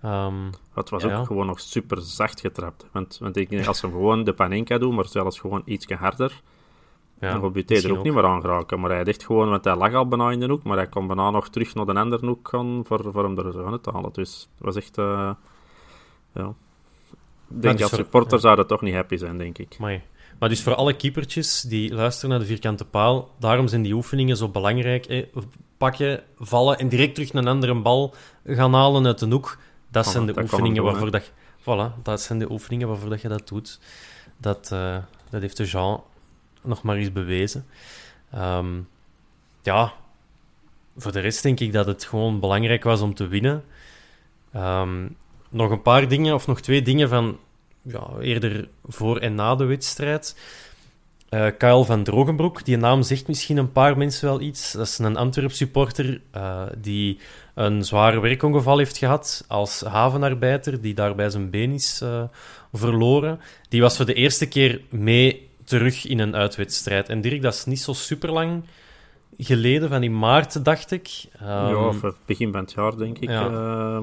[0.04, 2.86] Um, het was ook gewoon nog super zacht getrapt.
[2.92, 6.42] Want, want ik, als ze gewoon de Panenka doen, maar zelfs gewoon iets harder,
[7.20, 8.80] ja, dan gaat er ook, niet meer aan geraken.
[8.80, 11.06] Maar hij dacht gewoon, want hij lag al bijna in de hoek, maar hij kon
[11.06, 14.12] bijna nog terug naar de andere hoek gaan voor, voor hem er zo te halen.
[14.12, 14.98] Dus het was echt...
[14.98, 15.30] Uh,
[16.34, 16.54] ja.
[17.50, 18.38] Ik denk dat supporters ja.
[18.38, 19.78] zouden toch niet happy zijn, denk ik.
[19.78, 20.02] Maar,
[20.38, 24.36] maar dus voor alle keepertjes die luisteren naar de vierkante paal, daarom zijn die oefeningen
[24.36, 25.28] zo belangrijk.
[25.76, 29.58] Pakken, vallen en direct terug een andere bal gaan halen uit de hoek.
[29.88, 31.30] Dat zijn de oefeningen waarvoor dat...
[31.60, 33.80] Voilà, dat zijn de oefeningen waarvoor dat je dat doet.
[34.36, 34.96] Dat, uh,
[35.30, 36.02] dat heeft de Jean
[36.62, 37.66] nog maar eens bewezen.
[38.30, 38.80] Ehm,
[39.62, 39.92] ja,
[40.96, 43.64] voor de rest denk ik dat het gewoon belangrijk was om te winnen.
[44.52, 45.08] Ehm,
[45.50, 47.38] nog een paar dingen, of nog twee dingen van
[47.82, 50.36] ja, eerder voor en na de wedstrijd.
[51.30, 54.72] Uh, Kyle van Drogenbroek, die naam zegt misschien een paar mensen wel iets.
[54.72, 57.18] Dat is een Antwerp supporter uh, die
[57.54, 62.22] een zware werkongeval heeft gehad als havenarbeider, die daarbij zijn been is uh,
[62.72, 63.40] verloren.
[63.68, 67.08] Die was voor de eerste keer mee terug in een uitwedstrijd.
[67.08, 68.64] En Dirk, dat is niet zo super lang
[69.38, 71.24] geleden, van in maart, dacht ik.
[71.42, 73.28] Um, ja, of begin van het jaar, denk ik.
[73.28, 74.02] Ja,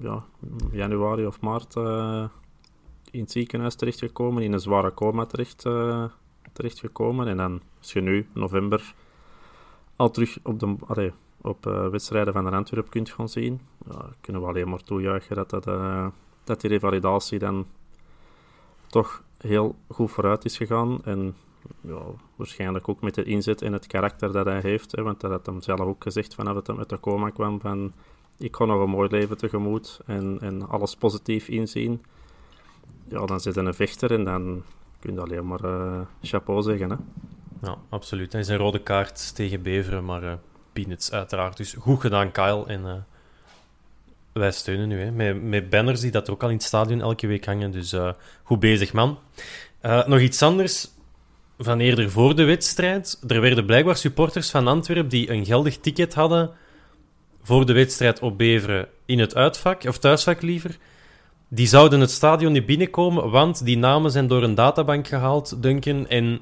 [0.00, 0.24] ja
[0.72, 1.76] januari of maart
[3.10, 5.62] in het ziekenhuis terechtgekomen, in een zware coma terecht,
[6.54, 7.28] terechtgekomen.
[7.28, 8.94] En dan is je nu, november,
[9.96, 13.60] al terug op, de, op wedstrijden van de Antwerp kunt gaan zien.
[13.90, 15.64] Ja, kunnen we alleen maar toejuichen dat, dat,
[16.44, 17.66] dat die revalidatie dan
[18.86, 21.04] toch heel goed vooruit is gegaan.
[21.04, 21.34] En
[21.80, 22.02] ja,
[22.36, 24.92] waarschijnlijk ook met de inzet en het karakter dat hij heeft.
[24.92, 27.60] Hè, want dat had hem zelf ook gezegd vanaf het met de coma kwam.
[27.60, 27.92] Van,
[28.38, 32.02] ik ga nog een mooi leven tegemoet en, en alles positief inzien.
[33.04, 34.62] Ja, dan zit een vechter en dan
[35.04, 36.90] kun je alleen maar uh, chapeau zeggen.
[36.90, 36.96] Hè.
[37.62, 38.32] Ja, absoluut.
[38.32, 40.32] Hij is een rode kaart tegen Beveren, maar uh,
[40.72, 41.56] peanuts uiteraard.
[41.56, 42.66] Dus goed gedaan, Kyle.
[42.66, 42.92] En uh,
[44.32, 45.10] wij steunen nu, hè.
[45.10, 47.70] Met, met banners die dat ook al in het stadion elke week hangen.
[47.70, 47.94] Dus
[48.42, 49.18] goed bezig, man.
[49.82, 50.88] Nog iets anders
[51.58, 53.22] van eerder voor de wedstrijd.
[53.26, 56.50] Er werden blijkbaar supporters van Antwerpen die een geldig ticket hadden
[57.42, 60.78] voor de wedstrijd op Beveren in het uitvak, of thuisvak liever.
[61.48, 66.08] Die zouden het stadion niet binnenkomen, want die namen zijn door een databank gehaald, Duncan.
[66.08, 66.40] En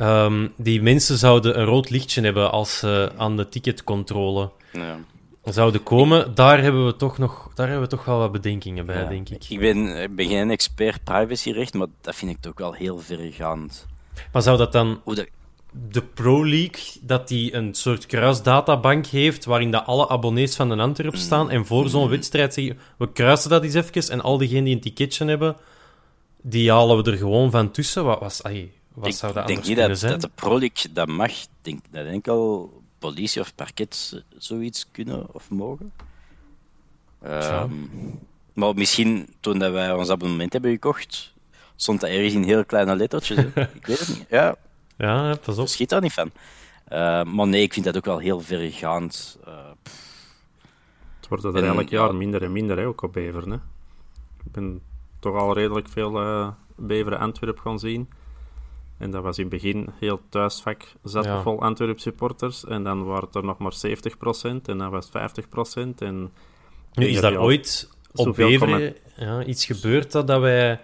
[0.00, 4.98] um, die mensen zouden een rood lichtje hebben als ze aan de ticketcontrole ja
[5.44, 9.08] zouden komen, daar hebben we toch nog daar hebben we toch wel wat bedenkingen bij,
[9.08, 9.44] denk ik.
[9.48, 13.86] Ik ben, ik ben geen expert privacyrecht, maar dat vind ik toch wel heel vergaand.
[14.32, 15.00] Maar zou dat dan
[15.72, 20.76] de Pro League, dat die een soort kruisdatabank heeft waarin dat alle abonnees van de
[20.76, 22.10] Antwerp staan en voor zo'n mm.
[22.10, 25.56] wedstrijd zeggen we kruisen dat eens even en al diegenen die een ticketje hebben,
[26.42, 28.04] die halen we er gewoon van tussen.
[28.04, 28.40] Wat, was,
[28.94, 31.32] wat ik zou dat denk niet dat, dat de Pro League dat mag.
[31.62, 35.92] Denk, dat denk ik al politie of parket zoiets kunnen of mogen.
[37.26, 37.90] Um,
[38.52, 41.32] maar misschien toen dat wij ons abonnement hebben gekocht,
[41.76, 43.38] stond dat ergens in heel kleine lettertjes.
[43.80, 44.26] ik weet het niet.
[44.28, 44.56] Ja,
[45.00, 45.68] ja pas op.
[45.68, 46.30] Schiet daar niet van.
[46.92, 49.38] Uh, maar nee, ik vind dat ook wel heel vergaand.
[49.48, 49.54] Uh,
[51.20, 53.50] het wordt er elk jaar minder en minder, hè, ook op Beveren.
[53.50, 53.56] Hè.
[54.44, 54.80] Ik ben
[55.18, 58.08] toch al redelijk veel uh, Beveren Antwerp gaan zien.
[58.98, 61.42] En dat was in het begin heel thuisvak, zat ja.
[61.42, 62.64] vol Antwerp supporters.
[62.64, 63.90] En dan waren het er nog maar 70%
[64.42, 65.46] en dan was het
[65.94, 65.94] 50%.
[65.98, 66.32] En
[66.92, 70.80] nu, is daar ooit op Beveren ja, iets gebeurd dat, dat wij...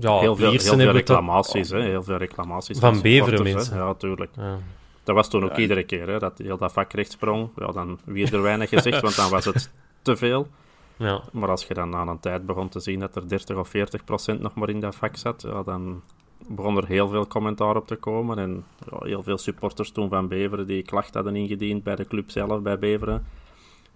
[0.00, 2.78] Ja, heel veel, heel veel reclamaties, hè, heel veel reclamaties.
[2.78, 3.76] Van, van Beveren mensen.
[3.76, 4.30] Ja, tuurlijk.
[4.36, 4.58] Ja.
[5.02, 7.48] Dat was toen ook iedere keer, hè, dat heel dat vak recht sprong.
[7.56, 9.70] Ja, dan wie er weinig gezegd, want dan was het
[10.02, 10.48] te veel.
[10.96, 11.22] Ja.
[11.32, 14.04] Maar als je dan na een tijd begon te zien dat er 30 of 40
[14.04, 16.02] procent nog maar in dat vak zat, ja, dan,
[16.48, 18.38] begon er heel veel commentaar op te komen.
[18.38, 22.30] En ja, heel veel supporters toen van Beveren die klacht hadden ingediend bij de club
[22.30, 23.26] zelf, bij Beveren.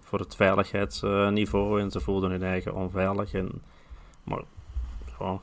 [0.01, 1.81] Voor het veiligheidsniveau.
[1.81, 3.33] En ze voelden hun eigen onveilig.
[3.33, 3.51] En,
[4.23, 4.41] maar
[5.19, 5.39] ja,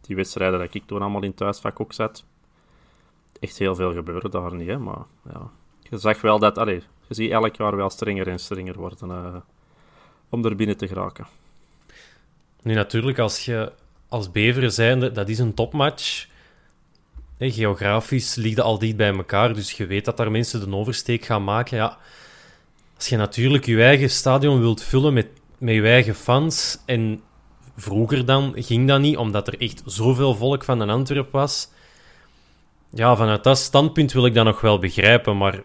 [0.00, 2.24] die wedstrijden dat ik toen allemaal in thuisvak ook zat,
[3.40, 4.68] echt heel veel gebeuren daar niet.
[4.68, 4.78] Hè?
[4.78, 5.50] Maar ja,
[5.90, 9.36] je zag wel dat, allez, je ziet elk jaar wel strenger en strenger worden uh,
[10.28, 11.26] om er binnen te geraken.
[12.62, 13.72] Nu natuurlijk, als je
[14.08, 16.26] als Beveren zijnde, dat is een topmatch.
[17.38, 21.44] geografisch ligt al dicht bij elkaar, dus je weet dat daar mensen de oversteek gaan
[21.44, 21.76] maken.
[21.76, 21.98] Ja.
[22.96, 25.26] Als je natuurlijk je eigen stadion wilt vullen met,
[25.58, 27.22] met je eigen fans, en
[27.80, 31.68] vroeger dan ging dat niet, omdat er echt zoveel volk van een Antwerp was.
[32.92, 35.62] Ja, vanuit dat standpunt wil ik dat nog wel begrijpen, maar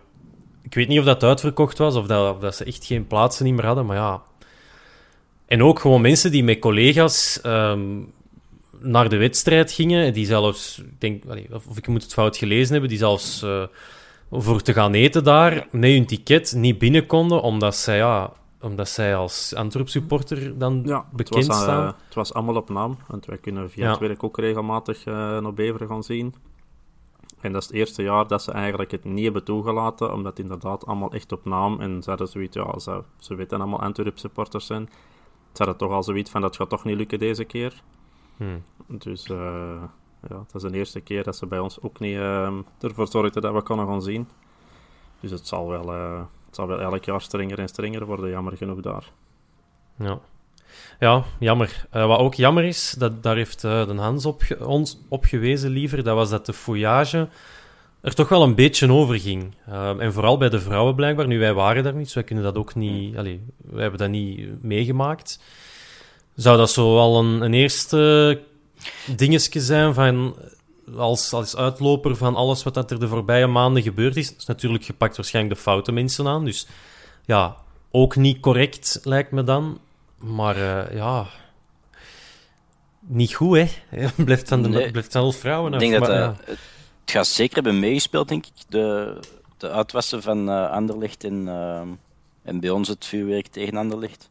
[0.64, 3.66] ik weet niet of dat uitverkocht was of dat, dat ze echt geen plaatsen meer
[3.66, 4.22] hadden, maar ja.
[5.46, 8.02] En ook gewoon mensen die met collega's ehm,
[8.80, 12.90] naar de wedstrijd gingen, die zelfs, ik denk, of ik moet het fout gelezen hebben,
[12.90, 13.64] die zelfs uh,
[14.32, 18.34] voor te gaan eten daar met hun ticket niet binnen konden, omdat zij, ja,
[18.66, 21.88] omdat zij als Antwerp-supporter dan ja, bekend het was, staan.
[21.88, 24.00] Uh, het was allemaal op naam, want wij kunnen via ja.
[24.00, 26.36] werk ook regelmatig uh, naar Beveren gaan zien.
[27.42, 30.40] En dat is het eerste jaar dat ze eigenlijk het niet hebben toegelaten, omdat het
[30.40, 31.80] inderdaad allemaal echt op naam.
[31.80, 34.90] En ze hadden zoiets, ja, ze, ze weten allemaal Antwerp-supporters zijn.
[35.52, 37.82] Ze hadden toch al zoiets van, dat gaat toch niet lukken deze keer.
[38.38, 38.64] Hmm.
[38.88, 39.38] Dus uh,
[40.30, 43.42] ja, het is de eerste keer dat ze bij ons ook niet uh, ervoor zorgden
[43.42, 44.28] dat we kunnen gaan zien.
[45.20, 45.94] Dus het zal wel,
[46.58, 49.12] het zal wel elk jaar strenger en strenger worden, jammer genoeg daar.
[50.00, 50.20] Ja.
[51.00, 51.86] Ja, jammer.
[51.96, 55.70] Uh, wat ook jammer is, dat, daar heeft uh, de Hans op, ons op gewezen
[55.70, 57.28] liever, dat was dat de fouillage
[58.02, 59.56] er toch wel een beetje over ging.
[59.70, 61.28] Uh, en vooral bij de vrouwen blijkbaar.
[61.28, 63.18] Nu, wij waren daar niet, dus wij kunnen dat ook niet...
[63.18, 65.40] Allee, wij hebben dat niet meegemaakt.
[66.36, 68.42] Zou dat zo wel een, een eerste
[69.16, 70.36] dingetje zijn van...
[70.98, 74.36] Als, als uitloper van alles wat er de voorbije maanden gebeurd is.
[74.36, 76.46] is natuurlijk gepakt waarschijnlijk de foute mensen aan.
[76.46, 76.68] Dus
[77.26, 77.56] ja,
[77.92, 79.80] ook niet correct, lijkt me dan.
[80.18, 81.26] Maar uh, ja,
[83.00, 84.08] niet goed, hè?
[84.24, 84.92] blijft van de nee.
[84.92, 85.74] blijft van vrouwen.
[85.74, 86.28] Ik denk dat maar, uh,
[87.02, 88.54] het gaat zeker hebben meegespeeld, denk ik.
[88.68, 89.18] De,
[89.58, 91.48] de uitwassen van uh, Anderlecht en,
[92.44, 94.30] en bij ons het vuurwerk tegen Anderlecht.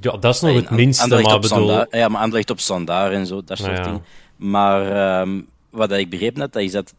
[0.00, 1.96] Ja, dat is nog het minste, maar bedoel...
[1.96, 3.82] Ja, maar Anderlecht op standaard en zo, dat soort ja.
[3.82, 4.04] dingen.
[4.36, 6.94] Maar um, wat ik begreep net, dat is dat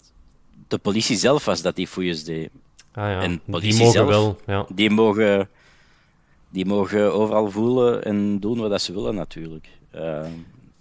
[0.67, 2.49] de politie zelf was dat die fouilles deed.
[2.91, 3.21] Ah, ja.
[3.21, 4.65] En politie die mogen zelf, wel, ja.
[4.69, 5.49] Die mogen
[6.49, 9.67] die mogen overal voelen en doen wat ze willen natuurlijk.
[9.95, 10.25] Uh,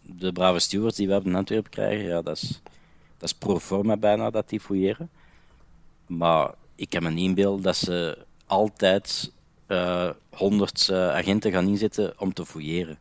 [0.02, 2.61] de brave stewards die we hebben in Antwerpen krijgen, ja, dat is,
[3.18, 5.11] dat is pro forma bijna dat die fouilleren.
[6.07, 9.33] Maar ik kan me niet inbeelden dat ze altijd
[9.68, 12.98] uh, honderd uh, agenten gaan inzetten om te fouilleren.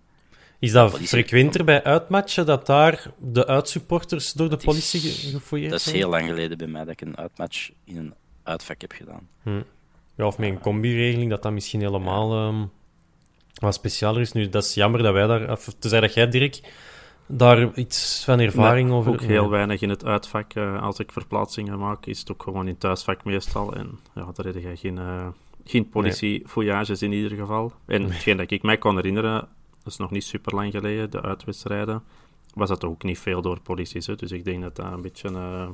[0.61, 5.91] Is dat frequenter bij uitmatchen dat daar de uitsupporters door de politie gefouilleerd Dat is
[5.91, 9.27] heel lang geleden bij mij dat ik een uitmatch in een uitvak heb gedaan.
[9.43, 9.61] Hm.
[10.15, 12.71] Ja, of met een combi-regeling, dat dat misschien helemaal um,
[13.53, 14.31] wat specialer is.
[14.31, 15.51] Nu, dat is jammer dat wij daar...
[15.51, 16.59] Of, te zeggen dat jij, Dirk,
[17.25, 19.11] daar iets van ervaring nee, over...
[19.11, 20.55] ook heel weinig in het uitvak.
[20.55, 23.73] Uh, als ik verplaatsingen maak, is het ook gewoon in het thuisvak meestal.
[23.73, 25.27] En ja, daar heb je geen, uh,
[25.65, 27.73] geen politie-fouillages in ieder geval.
[27.85, 29.47] En hetgeen dat ik mij kan herinneren,
[29.91, 32.03] is nog niet super lang geleden, de uitwedstrijden,
[32.53, 34.01] was dat ook niet veel door politie.
[34.05, 34.15] Hè?
[34.15, 35.29] Dus ik denk dat dat een beetje...
[35.29, 35.69] Uh,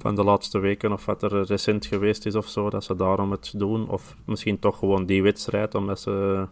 [0.00, 3.30] van de laatste weken of wat er recent geweest is of zo, dat ze daarom
[3.30, 3.88] het doen.
[3.88, 6.46] Of misschien toch gewoon die wedstrijd, omdat ze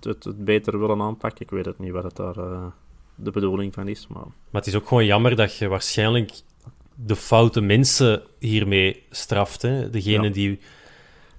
[0.00, 1.40] het, het beter willen aanpakken.
[1.40, 2.66] Ik weet het niet wat het daar uh,
[3.14, 4.06] de bedoeling van is.
[4.06, 4.22] Maar...
[4.22, 6.40] maar het is ook gewoon jammer dat je waarschijnlijk
[6.94, 9.62] de foute mensen hiermee straft.
[9.62, 9.90] Hè?
[9.90, 10.32] Degene ja.
[10.32, 10.60] die...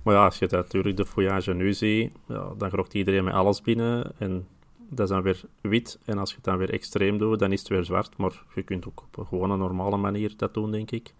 [0.07, 3.61] Maar ja, als je natuurlijk de fouillage nu ziet, ja, dan grocht iedereen met alles
[3.61, 4.11] binnen.
[4.17, 4.47] En
[4.89, 5.99] dat is dan weer wit.
[6.05, 8.17] En als je het dan weer extreem doet, dan is het weer zwart.
[8.17, 11.13] Maar je kunt ook op een gewone normale manier dat doen, denk ik.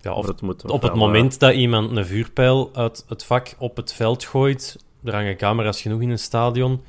[0.00, 1.38] Ja, of het moet op het moment uh...
[1.38, 6.00] dat iemand een vuurpijl uit het vak op het veld gooit, er hangen camera's genoeg
[6.00, 6.80] in een stadion,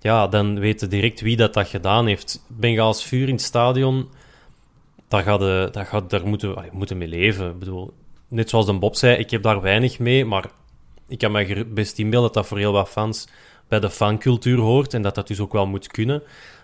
[0.00, 2.44] ja, dan weten direct wie dat, dat gedaan heeft.
[2.46, 4.08] Bengaals vuur in het stadion,
[5.08, 7.50] daar, gaat de, daar, gaat, daar moeten we moeten mee leven.
[7.50, 7.92] Ik bedoel,
[8.32, 10.44] net zoals de Bob zei, ik heb daar weinig mee, maar
[11.08, 13.28] ik kan me best inbeelden dat dat voor heel wat fans
[13.68, 16.22] bij de fancultuur hoort en dat dat dus ook wel moet kunnen.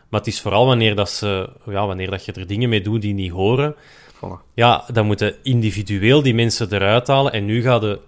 [0.08, 3.02] Maar het is vooral wanneer, dat ze, ja, wanneer dat je er dingen mee doet
[3.02, 3.74] die niet horen.
[4.14, 4.52] Voilà.
[4.54, 7.32] Ja, dan moeten individueel die mensen eruit halen.
[7.32, 8.00] En nu gaan de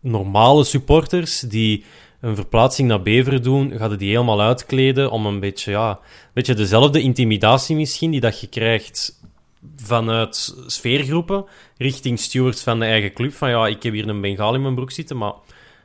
[0.00, 1.84] normale supporters die
[2.20, 6.54] een verplaatsing naar Beveren doen, gaan die helemaal uitkleden om een beetje, ja, een beetje
[6.54, 9.20] dezelfde intimidatie misschien die dat je krijgt
[9.76, 11.44] vanuit sfeergroepen
[11.76, 13.32] richting stewards van de eigen club.
[13.32, 15.32] Van ja, ik heb hier een Bengaal in mijn broek zitten, maar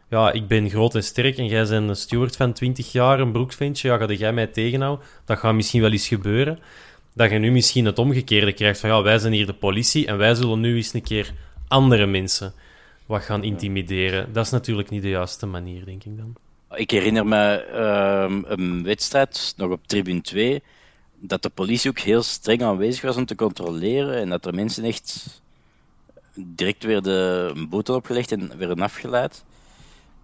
[0.09, 3.31] ja, ik ben groot en sterk en jij bent een steward van 20 jaar, een
[3.31, 5.05] broekventje, ja, ga jij mij tegenhouden?
[5.25, 6.59] Dat gaat misschien wel eens gebeuren.
[7.13, 10.17] Dat je nu misschien het omgekeerde krijgt van, ja, wij zijn hier de politie en
[10.17, 11.33] wij zullen nu eens een keer
[11.67, 12.53] andere mensen
[13.05, 14.33] wat gaan intimideren.
[14.33, 16.35] Dat is natuurlijk niet de juiste manier, denk ik dan.
[16.75, 20.63] Ik herinner me uh, een wedstrijd, nog op tribune 2,
[21.25, 24.83] dat de politie ook heel streng aanwezig was om te controleren en dat er mensen
[24.83, 25.41] echt
[26.35, 29.45] direct werden een boete opgelegd en werden afgeleid.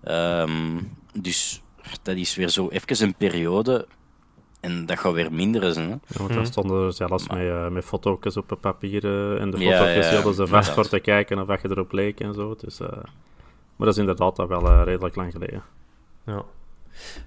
[0.08, 1.62] Um, dus
[2.02, 3.88] dat is weer zo even een periode
[4.60, 5.76] en dat gaat weer minderen.
[5.76, 5.90] Hè?
[5.90, 7.38] Ja, want daar stonden er zelfs maar...
[7.38, 10.48] met, uh, met foto's op het papier uh, en de foto's ja, ja, hadden ze
[10.48, 12.56] vast voor te kijken of wat je erop leek en zo.
[12.56, 12.88] Dus, uh,
[13.76, 15.64] maar dat is inderdaad al wel redelijk lang geleden.
[16.26, 16.44] Ja,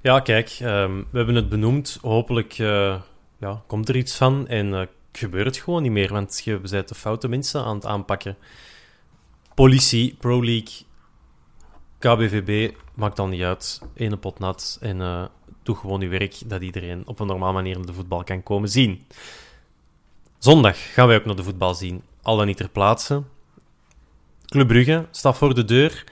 [0.03, 1.99] ja kijk, um, we hebben het benoemd.
[2.03, 2.59] Hopelijk
[3.43, 6.95] ja, komt er iets van en gebeurt het gewoon niet meer, want je bent de
[6.95, 8.37] foute mensen aan het aanpakken.
[9.55, 10.87] politie, Pro League,
[11.99, 13.81] KBVB, maakt dan niet uit.
[13.95, 15.25] Ene pot nat en uh,
[15.63, 19.07] doe gewoon je werk dat iedereen op een normale manier de voetbal kan komen zien.
[20.39, 22.03] Zondag gaan wij ook naar de voetbal zien.
[22.23, 23.23] Al dan niet ter plaatse.
[24.47, 26.05] Club Brugge staat voor de deur.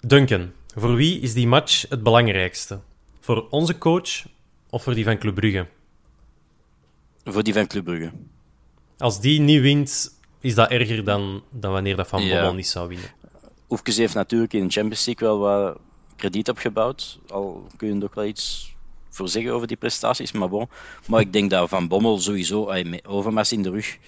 [0.00, 2.80] Duncan, voor wie is die match het belangrijkste?
[3.20, 4.24] Voor onze coach
[4.70, 5.66] of voor die van Club Brugge?
[7.24, 8.12] Voor die van Club Brugge.
[8.98, 12.88] Als die niet wint, is dat erger dan, dan wanneer dat Van Bommel niet zou
[12.88, 13.10] winnen.
[13.68, 15.78] Oefkes heeft natuurlijk in de Champions League wel wat
[16.16, 17.18] krediet opgebouwd.
[17.28, 18.74] Al kun je er ook wel iets
[19.08, 20.32] voor zeggen over die prestaties.
[20.32, 20.68] Maar, bon.
[21.06, 22.72] maar ik denk dat Van Bommel sowieso,
[23.06, 23.98] Overmars in de rug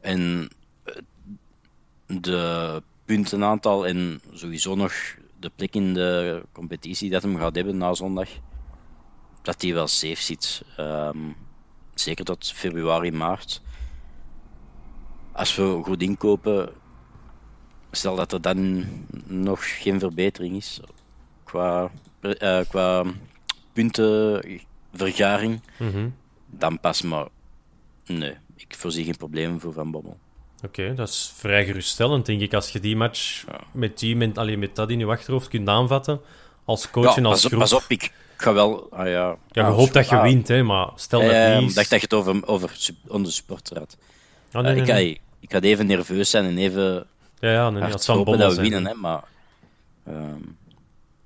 [0.00, 0.48] en
[0.84, 0.94] eh,
[2.06, 4.92] de puntenaantal en sowieso nog
[5.40, 8.28] de plek in de competitie dat hem gaat hebben na zondag,
[9.46, 10.62] dat hij wel safe zit.
[10.76, 11.18] Ehm,
[11.94, 13.62] zeker tot februari, maart.
[15.32, 16.68] Als we goed inkopen,
[17.90, 18.84] stel dat er dan
[19.26, 20.80] nog geen verbetering is
[21.44, 21.90] qua,
[22.20, 23.04] uh, qua
[23.72, 26.14] puntenvergaring, mm
[26.48, 27.28] dan pas maar.
[28.06, 30.18] Nee, ik voorzie geen problemen voor Van Bommel.
[30.64, 32.54] Oké, dat is vrij geruststellend, denk ik.
[32.54, 36.20] Als je die match met, die, met, alleen met dat in je achterhoofd kunt aanvatten,
[36.64, 37.60] als coach en als pas, groep.
[37.60, 38.86] Pas op, ik ga wel...
[38.90, 41.68] Ah, ja, ja, je hoopt dat je wint, hè, maar stel dat ja, niet...
[41.68, 42.70] Ik dacht dat je het over, over
[43.08, 43.96] onder supporter had.
[44.52, 47.06] Oh, nee, uh, nee, ik, ik ga even nerveus zijn en even
[47.38, 49.24] ja, ja, nee, hard hopen dat we winnen, hè, maar...
[50.08, 50.56] Um...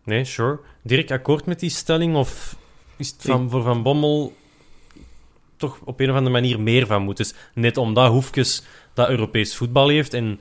[0.05, 0.61] Nee, sure.
[0.83, 2.17] Dirk, akkoord met die stelling?
[2.17, 2.57] Of
[2.97, 4.33] is het van, voor Van Bommel
[5.57, 7.17] toch op een of andere manier meer van moet?
[7.17, 8.63] Dus net omdat Hoefkes
[8.95, 10.41] dat Europees voetbal heeft en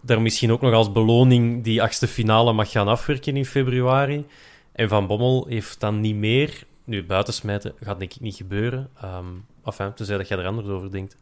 [0.00, 4.26] daar misschien ook nog als beloning die achtste finale mag gaan afwerken in februari.
[4.72, 6.64] En Van Bommel heeft dan niet meer.
[6.84, 8.90] Nu, buitensmijten gaat denk ik niet gebeuren.
[9.04, 11.16] Um, enfin, tenzij dat jij er anders over denkt.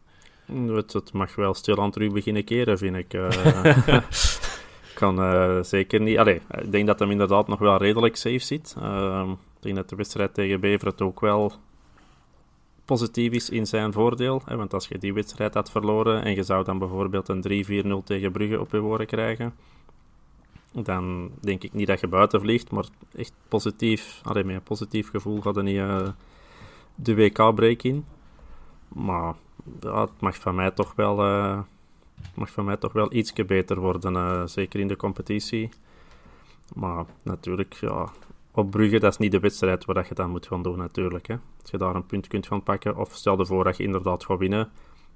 [0.67, 3.15] Het, het mag wel stilaan terug beginnen keren, vind ik.
[3.15, 3.29] Uh,
[4.95, 6.19] kan uh, zeker niet.
[6.19, 8.75] Allee, ik denk dat hem inderdaad nog wel redelijk safe zit.
[8.79, 11.53] Uh, ik denk dat de wedstrijd tegen Beveren ook wel
[12.85, 14.43] positief is in zijn voordeel.
[14.45, 17.65] Hè, want als je die wedstrijd had verloren en je zou dan bijvoorbeeld een
[18.03, 19.55] 3-4-0 tegen Brugge op je woorden krijgen,
[20.73, 25.11] dan denk ik niet dat je buiten vliegt, maar echt positief, allee, met een positief
[25.11, 26.09] gevoel gaat er niet uh,
[26.95, 28.05] de WK-break in.
[28.89, 29.35] Maar
[29.81, 31.61] ja, het mag van mij toch wel, uh,
[32.35, 35.69] mag van mij toch wel ietsje beter worden, uh, zeker in de competitie.
[36.75, 38.09] Maar natuurlijk, ja,
[38.51, 41.27] op Brugge, dat is niet de wedstrijd waar je dat moet gaan doen natuurlijk.
[41.27, 41.37] Hè.
[41.61, 44.25] Als je daar een punt kunt gaan pakken, of stel je voor dat je inderdaad
[44.25, 44.71] gaat winnen,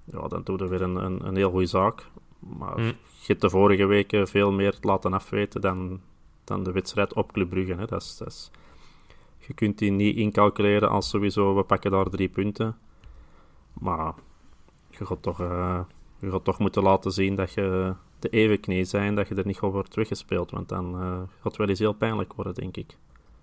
[0.05, 2.07] ja, dan doe je weer een, een, een heel goede zaak.
[2.39, 2.93] Maar mm.
[3.27, 6.01] Je de vorige weken veel meer laten afweten dan,
[6.45, 7.75] dan de wedstrijd op Club Brugge.
[7.75, 7.87] Hè.
[7.87, 8.51] Dat is, dat
[9.39, 12.77] je kunt die niet incalculeren als sowieso, we pakken daar drie punten.
[13.73, 14.15] Maar
[14.91, 15.81] je gaat toch, uh,
[16.19, 19.57] je gaat toch moeten laten zien dat je de evenknie zijn, dat je er niet
[19.57, 20.51] over wordt weggespeeld.
[20.51, 22.97] Want dan uh, gaat het wel eens heel pijnlijk worden, denk ik.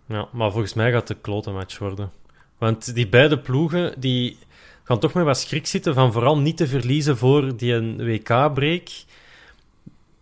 [0.06, 2.12] Ja, maar volgens mij gaat het een klote match worden.
[2.58, 4.38] Want die beide ploegen die
[4.84, 8.90] gaan toch met wat schrik zitten van vooral niet te verliezen voor die een WK-break.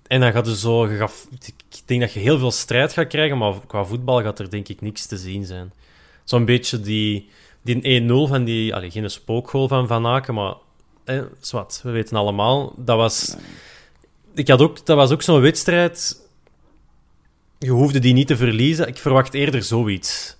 [0.07, 0.85] En dan gaat er zo...
[0.85, 4.67] Ik denk dat je heel veel strijd gaat krijgen, maar qua voetbal gaat er denk
[4.67, 5.71] ik niks te zien zijn.
[6.23, 7.29] Zo'n beetje die,
[7.61, 8.75] die 1-0 van die...
[8.75, 10.53] Allee, geen spookgoal van Van Aken, maar...
[11.03, 11.21] Eh,
[11.83, 12.73] we weten allemaal.
[12.77, 13.35] Dat was...
[14.33, 16.25] Ik had ook, dat was ook zo'n wedstrijd
[17.59, 18.87] je hoefde die niet te verliezen.
[18.87, 20.37] Ik verwacht eerder zoiets.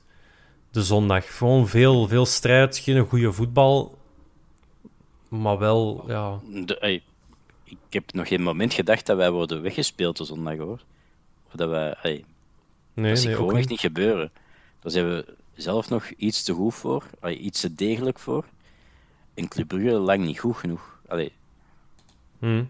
[0.71, 1.37] De zondag.
[1.37, 3.97] Gewoon veel, veel strijd, geen goede voetbal.
[5.27, 6.39] Maar wel, ja.
[7.69, 10.79] Ik heb nog geen moment gedacht dat wij worden weggespeeld de zondag hoor.
[11.47, 11.95] Of dat wij.
[12.01, 12.23] Ey,
[12.93, 14.31] nee, dat nee, gewoon echt niet gebeuren.
[14.79, 18.45] Daar zijn we zelf nog iets te goed voor, ey, iets te degelijk voor.
[19.33, 20.99] En Club Brugge lang niet goed genoeg.
[21.07, 21.31] Allee.
[22.39, 22.69] Hmm.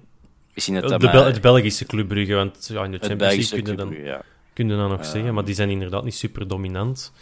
[0.53, 1.25] Misschien dat dat de, maar...
[1.25, 4.03] Het Belgische Club Brugge, want ja, in de Champions League kunnen dan.
[4.03, 4.23] ja
[4.57, 5.33] kun je dan nog zeggen.
[5.33, 7.13] Maar die zijn inderdaad niet super dominant.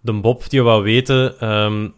[0.00, 1.94] De Bob, die we weten, um,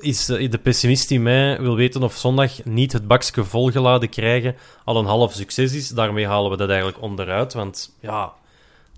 [0.00, 4.96] is de pessimist in mij wil weten of zondag niet het bakje volgeladen krijgen al
[4.96, 5.88] een half succes is.
[5.88, 7.52] Daarmee halen we dat eigenlijk onderuit.
[7.52, 8.32] Want ja,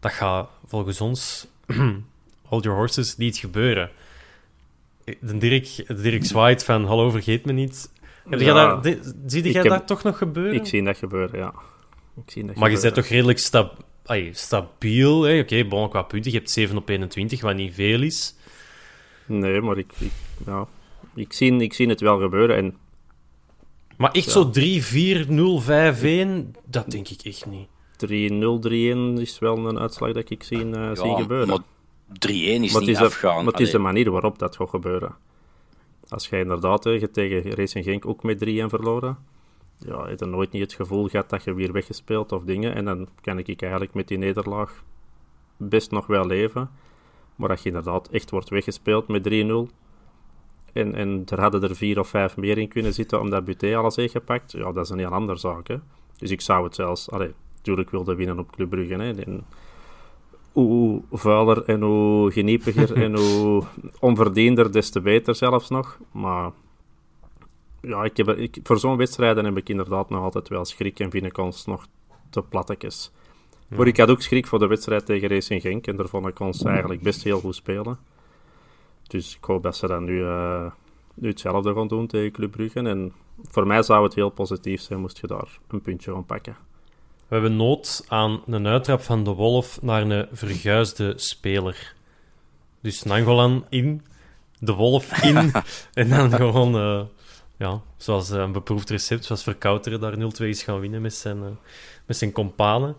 [0.00, 1.46] dat gaat volgens ons,
[2.48, 3.90] hold your horses, niet gebeuren.
[5.04, 7.90] De Dirk, de Dirk zwaait van hallo, vergeet me niet.
[8.28, 8.96] Heb ja, daar,
[9.26, 10.54] zie jij dat toch nog gebeuren?
[10.54, 11.54] Ik zie dat gebeuren, ja.
[12.16, 15.18] Ik zie dat maar je bent toch redelijk stap ay, stabiel.
[15.18, 16.32] Oké, okay, bon, qua punten.
[16.32, 18.34] Je hebt 7 op 21, wat niet veel is.
[19.26, 20.10] Nee, maar ik, ik,
[20.46, 20.66] ja,
[21.14, 22.56] ik, zie, ik zie het wel gebeuren.
[22.56, 22.76] En,
[23.96, 27.68] maar echt zo 3, 4, 0, 5, 1, dat denk ik echt niet.
[28.06, 31.48] 3-0, 3-1 is wel een uitslag dat ik zie, uh, ja, zie gebeuren.
[31.48, 31.62] Maar 3-1
[32.28, 33.44] is maar niet afgaan.
[33.44, 35.14] Maar het is de manier waarop dat gaat gebeuren.
[36.08, 39.18] Als jij inderdaad je tegen Racing Genk ook met 3-1 verloren,
[39.78, 42.74] ja, je nooit niet het gevoel gehad dat je weer weggespeeld of dingen.
[42.74, 44.84] En dan kan ik eigenlijk met die nederlaag
[45.56, 46.70] best nog wel leven.
[47.36, 49.81] Maar dat je inderdaad echt wordt weggespeeld met 3-0.
[50.72, 53.96] En, en er hadden er vier of vijf meer in kunnen zitten omdat Buté alles
[53.96, 54.52] heeft gepakt.
[54.52, 55.68] Ja, dat is een heel andere zaak.
[55.68, 55.76] Hè.
[56.18, 57.10] Dus ik zou het zelfs...
[57.10, 58.94] Allee, natuurlijk wilde winnen op Club Brugge.
[58.94, 59.22] Hè.
[59.22, 59.44] En
[60.52, 63.62] hoe vuiler en hoe geniepiger en hoe
[64.00, 65.98] onverdiender, des te beter zelfs nog.
[66.12, 66.50] Maar
[67.80, 71.10] ja, ik heb, ik, voor zo'n wedstrijden heb ik inderdaad nog altijd wel schrik en
[71.10, 71.86] vind ik ons nog
[72.30, 73.12] te plattekjes.
[73.68, 73.76] Ja.
[73.76, 76.40] Maar ik had ook schrik voor de wedstrijd tegen Racing Genk en daar vond ik
[76.40, 77.98] ons eigenlijk best heel goed spelen.
[79.12, 80.70] Dus ik hoop dat ze dan nu, uh,
[81.14, 82.82] nu hetzelfde gaan doen tegen Club Brugge.
[82.82, 86.56] En voor mij zou het heel positief zijn moest je daar een puntje van pakken.
[87.28, 91.94] We hebben nood aan een uittrap van de Wolf naar een verguisde speler.
[92.80, 94.02] Dus Nangolan in,
[94.58, 95.36] de Wolf in
[96.02, 96.76] en dan gewoon...
[96.76, 97.02] Uh,
[97.62, 101.36] ja, zoals eh, een beproefd recept, zoals Verkouteren daar 0-2 is gaan winnen met zijn,
[101.36, 101.44] uh,
[102.06, 102.96] met zijn companen.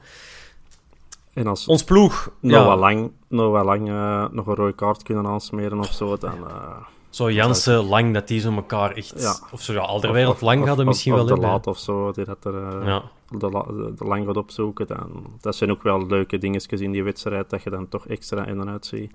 [1.34, 2.32] En als Ons ploeg...
[2.40, 2.78] Nog ja.
[2.78, 6.38] lang, nog, wel lang uh, nog een rode kaart kunnen aansmeren of zo, dan...
[7.10, 9.22] zo Jansen, Lang, dat die zo elkaar echt...
[9.22, 9.36] Ja.
[9.52, 11.28] Of zo, ja, Alderwereld, Lang hadden misschien of wel...
[11.28, 13.04] Of de Laat of zo, die dat er ja.
[13.30, 14.88] de, de, de, Lang gaat opzoeken.
[14.88, 18.46] Dan, dat zijn ook wel leuke dingetjes in die wedstrijd, dat je dan toch extra
[18.46, 19.12] in en uit ziet.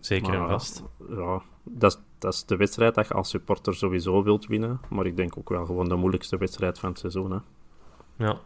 [0.00, 0.82] Zeker maar, en vast.
[1.08, 4.80] Ja, dat is, dat is de wedstrijd dat je als supporter sowieso wilt winnen.
[4.88, 7.30] Maar ik denk ook wel gewoon de moeilijkste wedstrijd van het seizoen.
[7.30, 7.38] Hè.
[8.16, 8.38] Ja.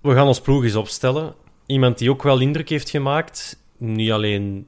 [0.00, 1.34] We gaan ons ploeg eens opstellen.
[1.68, 3.62] Iemand die ook wel indruk heeft gemaakt.
[3.76, 4.66] Niet alleen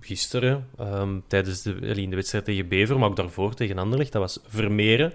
[0.00, 4.12] gisteren, um, tijdens de, in de wedstrijd tegen Bever, maar ook daarvoor tegen Anderlecht.
[4.12, 5.12] Dat was Vermeeren.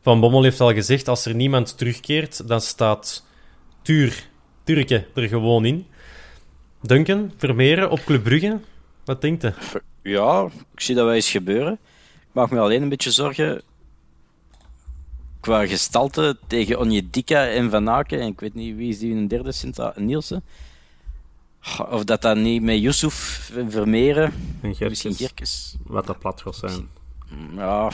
[0.00, 3.26] Van Bommel heeft al gezegd, als er niemand terugkeert, dan staat
[3.82, 4.28] Tuur,
[4.64, 5.86] Turke er gewoon in.
[6.82, 8.60] Duncan, Vermeeren op Club Brugge.
[9.04, 9.52] Wat denkt u?
[10.02, 11.72] Ja, ik zie dat wel eens gebeuren.
[12.12, 13.62] Ik maak me alleen een beetje zorgen
[15.40, 18.20] qua gestalte tegen Onjedika en Van Aken.
[18.20, 20.42] En ik weet niet wie is die in een derde centraal, Nielsen.
[21.90, 23.14] Of dat dat niet met Yusuf
[23.68, 24.32] Vermeeren
[24.62, 25.76] en misschien Gerkes.
[25.84, 26.88] Wat dat plat gaat zijn.
[27.56, 27.90] Ja,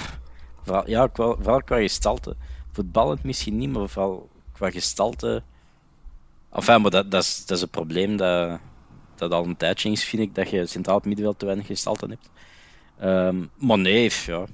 [0.62, 2.36] vooral, ja vooral qua gestalte.
[2.72, 5.42] Voetballend misschien niet, maar vooral qua gestalte.
[6.52, 8.60] Enfin, maar dat, dat, is, dat is een probleem dat,
[9.14, 12.30] dat al een tijdje is, vind ik, dat je centraal middenveld te weinig gestalte hebt.
[13.02, 14.44] Um, maar nee, ja.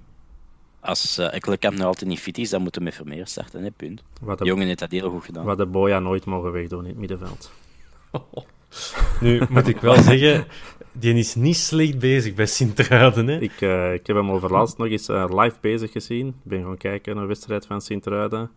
[0.83, 3.71] Als uh, Ekkelenkamp nog altijd niet fit is, dan moeten we met Vermeer starten, hè,
[3.71, 4.03] punt.
[4.21, 5.45] Wat de, jongen heeft dat heel goed gedaan.
[5.45, 7.51] Wat de Boya nooit mogen wegdoen in het middenveld.
[9.21, 10.47] Nu moet ik wel zeggen,
[10.93, 13.27] die is niet slecht bezig bij Sint-Truiden.
[13.27, 13.39] Hè?
[13.39, 16.27] Ik, uh, ik heb hem overlaatst nog eens uh, live bezig gezien.
[16.29, 18.51] Ik ben gaan kijken naar een wedstrijd van Sint-Truiden.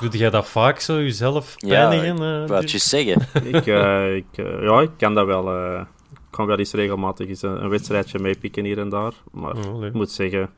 [0.00, 2.16] Doe jij dat vaak zo, jezelf pijnigen?
[2.16, 3.20] Ja, ik uh, je zeggen.
[3.54, 5.78] ik, uh, ik, uh, ja, ik kan dat wel.
[5.80, 9.12] ik kan wel eens regelmatig eens een, een wedstrijdje meepikken hier en daar.
[9.32, 10.50] Maar oh, ik moet zeggen,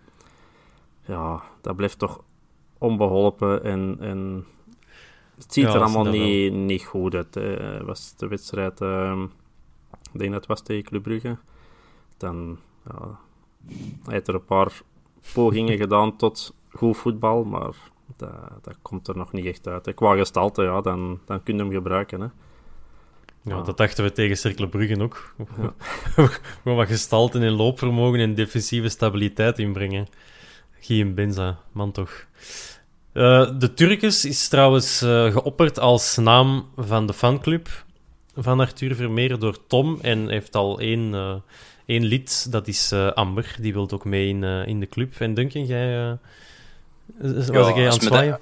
[1.06, 2.24] ja, dat blijft toch
[2.78, 3.96] onbeholpen en...
[4.00, 4.46] en
[5.36, 7.36] het ziet ja, er allemaal niet, niet goed uit.
[7.36, 9.22] Uh, was de wedstrijd, uh,
[10.12, 11.36] ik denk dat het was tegen Club Brugge.
[12.16, 13.18] Dan ja,
[14.04, 14.82] hij heeft er een paar
[15.34, 17.74] pogingen gedaan tot goed voetbal, maar
[18.16, 18.30] dat,
[18.62, 19.86] dat komt er nog niet echt uit.
[19.86, 19.92] Hè.
[19.92, 22.20] Qua gestalte, ja, dan, dan kun je hem gebruiken.
[22.20, 22.28] Hè.
[23.42, 25.34] Ja, dat dachten we tegen Cercle Brugge ook.
[25.58, 25.74] Ja.
[26.62, 30.06] Gewoon wat gestalte en loopvermogen en defensieve stabiliteit inbrengen.
[30.86, 32.26] Geen Benza, man toch.
[33.12, 37.84] Uh, de Turkes is trouwens uh, geopperd als naam van de fanclub
[38.34, 39.98] van Arthur Vermeer door Tom.
[40.00, 41.34] En heeft al één, uh,
[41.86, 43.56] één lid, dat is Amber.
[43.60, 45.14] Die wil ook mee in, in de club.
[45.18, 46.18] En Duncan, jij
[47.18, 48.40] was ja, ik aan het zwaaien?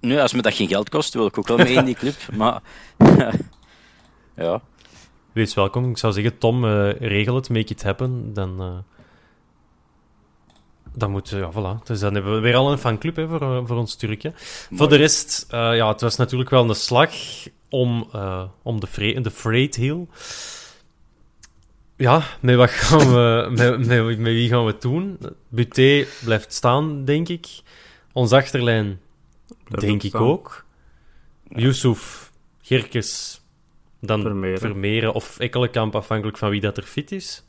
[0.00, 2.16] Nu, als me dat geen geld kost, wil ik ook wel mee in die club.
[2.36, 2.62] Maar
[4.36, 4.62] ja.
[5.32, 5.90] Wees welkom.
[5.90, 8.34] Ik zou zeggen, Tom, regel het, make it happen.
[8.34, 8.84] Dan,
[10.96, 11.82] dan moet, ja, voilà.
[11.84, 14.32] Dus dan hebben we weer al een fanclub hè, voor, uh, voor ons Turkje.
[14.72, 17.10] Voor de rest, ja, het was natuurlijk wel een slag
[17.68, 18.10] om,
[18.62, 20.08] om de, fre de freight heel.
[21.96, 25.18] Ja, met wat gaan we, met, met, met, wie gaan we het doen?
[25.48, 27.46] Buté blijft staan, denk ik.
[28.12, 29.00] Ons achterlijn,
[29.68, 30.64] denk ik ook.
[31.48, 31.60] Ja.
[31.60, 32.32] Yusuf,
[32.62, 33.40] Gerkes,
[34.00, 34.58] dan Vermeeren.
[34.58, 37.44] Vermeeren of Ekkelenkamp, afhankelijk van wie dat er fit is.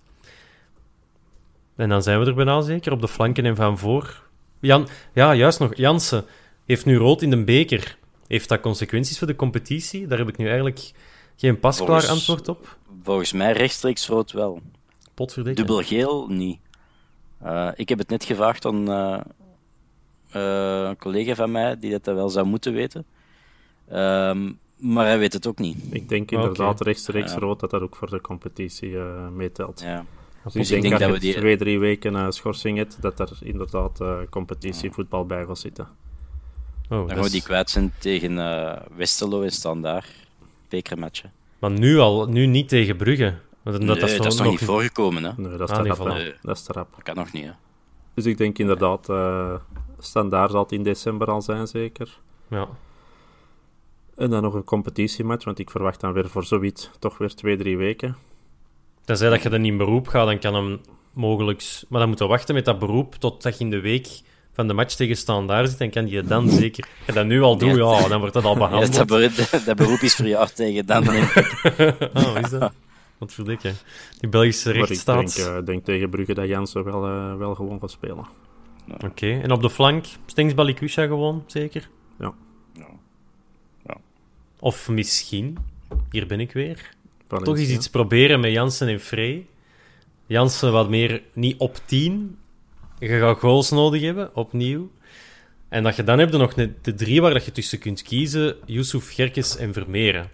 [1.78, 4.24] En dan zijn we er bijna zeker, op de flanken en van voor.
[4.60, 6.26] Jan, ja, juist nog, Jansen
[6.66, 7.98] heeft nu rood in de beker.
[8.28, 10.08] Heeft dat consequenties voor de competitie?
[10.08, 10.92] Daar heb ik nu eigenlijk
[11.36, 12.78] geen pasklaar antwoord op.
[13.04, 14.62] Volgens mij rechtstreeks rood wel.
[15.14, 15.62] Potverdikke.
[15.62, 16.60] Dubbel geel niet.
[17.44, 19.20] Uh, ik heb het net gevraagd aan, uh,
[20.36, 23.06] uh, een collega van mij die dat wel zou moeten weten.
[23.94, 25.78] Um, maar hij weet het ook niet.
[25.90, 26.88] Ik denk inderdaad okay.
[26.88, 29.82] rechtstreeks rood dat dat ook voor de competitie uh, meetelt.
[29.82, 30.06] Ja.
[30.54, 31.34] Dus, ik denk, denk dat, we die...
[31.34, 35.88] twee, drie weken uh, schorsing hebt, dat er inderdaad uh, competitievoetbal bij gaat zitten.
[36.90, 40.08] Oh, dan gaan we die kwijt zijn tegen uh, Westerlo en Standaard.
[40.70, 41.32] Bekermatchen.
[41.60, 43.36] Maar nu al, nu niet tegen Brugge.
[43.64, 45.32] Dat, nee, dat, is, nog, nog niet voorgekomen, hè?
[45.38, 46.36] Nee, dat is ah, te rap.
[46.42, 46.92] Dat is te rap.
[46.96, 47.52] Dat kan nog niet, hè?
[48.14, 49.56] Dus ik denk inderdaad, uh,
[50.00, 52.20] Standaard zal het in december al zijn, zeker.
[52.48, 52.68] Ja.
[54.16, 57.58] En dan nog een competitiematch, want ik verwacht dan weer voor zoiets toch weer twee,
[57.58, 58.16] drie weken.
[59.08, 60.82] Tenzij dat je dan in beroep gaat, dan kan hem
[61.14, 61.84] mogelijk...
[61.90, 64.08] Maar dan moeten we wachten met dat beroep totdat je in de week
[64.54, 66.88] van de match tegen Standaard zit, dan kan je dan zeker...
[66.98, 68.94] Als je dat nu al doet, ja, dan wordt dat al behandeld.
[68.94, 71.70] Ja, dat, beroep, dat, beroep is voor jou tegen dan, denk ik.
[72.26, 72.74] oh, is dat?
[73.18, 73.76] Wat verdikken.
[74.20, 75.38] Die Belgische rechtsstaat...
[75.38, 78.28] ik denk, uh, denk, tegen Brugge dat Jansen wel, uh, wel gewoon gaat spelen.
[78.94, 79.42] Oké, okay.
[79.42, 81.90] en op de flank, Stings Balikwisha gewoon, zeker?
[82.20, 82.34] Ja.
[84.60, 85.58] Of misschien,
[86.12, 86.96] hier ben ik weer,
[87.28, 89.46] toch eens iets proberen met Jansen en Frey.
[90.26, 92.38] Jansen wat meer niet op 10.
[93.00, 94.90] Je gaat goals nodig hebben, opnieuw.
[95.70, 98.56] En dat je dan hebt er nog de drie waar dat je tussen kunt kiezen:
[98.66, 100.30] Yusuf, Gerkes en Vermeeren.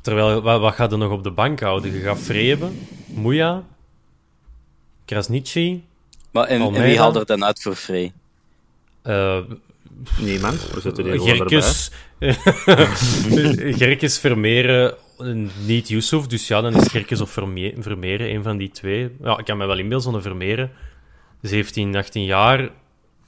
[0.00, 1.92] Terwijl, wat, wat gaat er nog op de bank houden?
[1.92, 3.64] Je gaat Frey hebben, Moeja,
[5.04, 5.84] Krasnici.
[6.30, 8.12] Maar en, wie haalt er dan uit voor Frey?
[9.04, 9.38] Uh,
[10.18, 10.70] Niemand.
[10.70, 11.90] We zitten hier Gerkes,
[13.78, 14.94] Gerkes Vermeeren,
[15.66, 16.26] niet Yusuf.
[16.26, 17.30] Dus ja, dan is Gerkes of
[17.78, 19.16] Vermeeren een van die twee.
[19.20, 20.70] Ja, ik kan me wel inbeelden, zo'n Vermeeren.
[21.40, 22.70] 17, 18 jaar.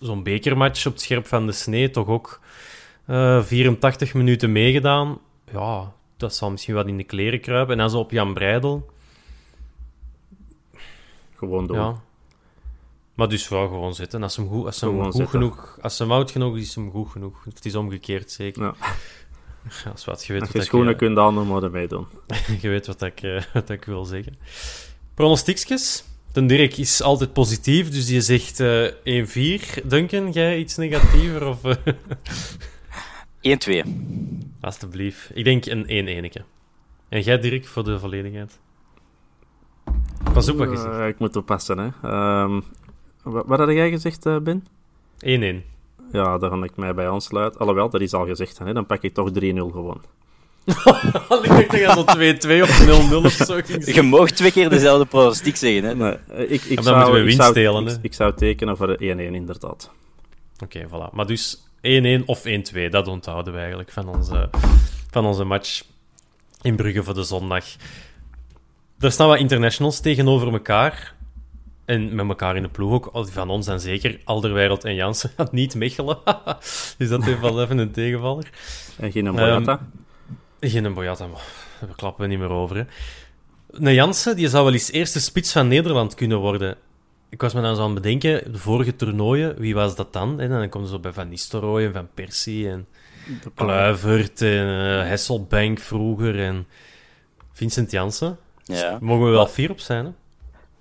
[0.00, 1.90] Zo'n bekermatch op het scherp van de snee.
[1.90, 2.40] Toch ook
[3.06, 5.18] uh, eh, 84 minuten meegedaan.
[5.52, 7.72] Ja, dat zal misschien wat in de kleren kruipen.
[7.72, 8.90] En dan zo op Jan Breidel.
[11.36, 11.76] Gewoon door.
[11.76, 12.02] Ja.
[13.14, 14.22] Maar dus wel gewoon zitten.
[14.22, 17.10] Als hem goed, als hem goed genoeg, als hem oud genoeg is, is hem goed
[17.10, 17.44] genoeg.
[17.44, 18.62] Het is omgekeerd zeker.
[18.62, 18.74] Ja.
[19.92, 22.06] Als, wat, je weet als je schoenen ik, kunt dan maar ermee doen.
[22.60, 24.36] je weet wat ik, uh, wat ik wil zeggen.
[25.14, 26.04] Pronostiekjes.
[26.32, 29.86] De Dirk is altijd positief, dus je zegt uh, eh, 1-4.
[29.86, 31.46] Duncan, jij iets negatiever?
[31.46, 31.60] Of,
[33.84, 33.88] 1-2.
[34.60, 35.30] Alsjeblieft.
[35.34, 35.84] Ik denk een
[36.32, 36.42] 1-1.
[37.08, 38.58] En jij, Dirk, voor de volledigheid?
[40.32, 40.94] Pas op wat je zegt.
[40.94, 42.10] Uh, ik moet oppassen, hè.
[42.42, 42.64] Um,
[43.24, 44.66] wat, had jij gezegd, uh, Ben?
[45.18, 45.72] 1-1.
[46.12, 47.60] Ja, daar kan ik mij bij aansluiten.
[47.60, 48.72] Alhoewel, dat is al gezegd, hè.
[48.72, 50.00] dan pak ik toch 3-0 gewoon.
[50.64, 53.56] ik dacht dat je zo 2-2 of 0-0 of zo
[53.92, 55.94] Je mag twee keer dezelfde pronostiek zeggen, hè?
[55.94, 58.76] Nee, eh, ik, ik dan zou, moeten we winst zou, delen, ik, ik, zou tekenen
[58.76, 59.90] voor 1-1, inderdaad.
[60.62, 61.12] Oké, okay, voilà.
[61.12, 61.62] Maar dus
[62.20, 62.42] 1-1 of
[62.74, 64.50] 1-2, dat onthouden we eigenlijk van onze,
[65.10, 65.82] van onze match
[66.62, 67.64] in Brugge voor de zondag.
[68.98, 71.14] Er staan wat internationals tegenover elkaar.
[71.84, 73.28] En met elkaar in de ploeg ook.
[73.28, 74.20] Van ons dan zeker.
[74.24, 75.30] Alderwereld en Jansen.
[75.50, 76.18] Niet Mechelen.
[76.98, 78.50] dus dat heeft wel even een tegenvaller.
[78.98, 79.80] En geen Boyata?
[80.60, 81.44] Um, geen Boyata, maar
[81.80, 82.76] daar klappen we niet meer over.
[82.76, 82.84] Hè.
[83.70, 86.76] Een Jansen die zou wel eens eerste spits van Nederland kunnen worden.
[87.28, 90.40] Ik was me dan zo aan het bedenken, de vorige toernooien, wie was dat dan?
[90.40, 92.86] En dan komen ze bij Van Nistelrooy en Van Persie en
[93.54, 96.66] Kluivert en uh, Hesselbank vroeger en
[97.52, 98.38] Vincent Jansen.
[98.64, 98.98] Ja.
[99.00, 100.10] Mogen we wel vier op zijn, hè?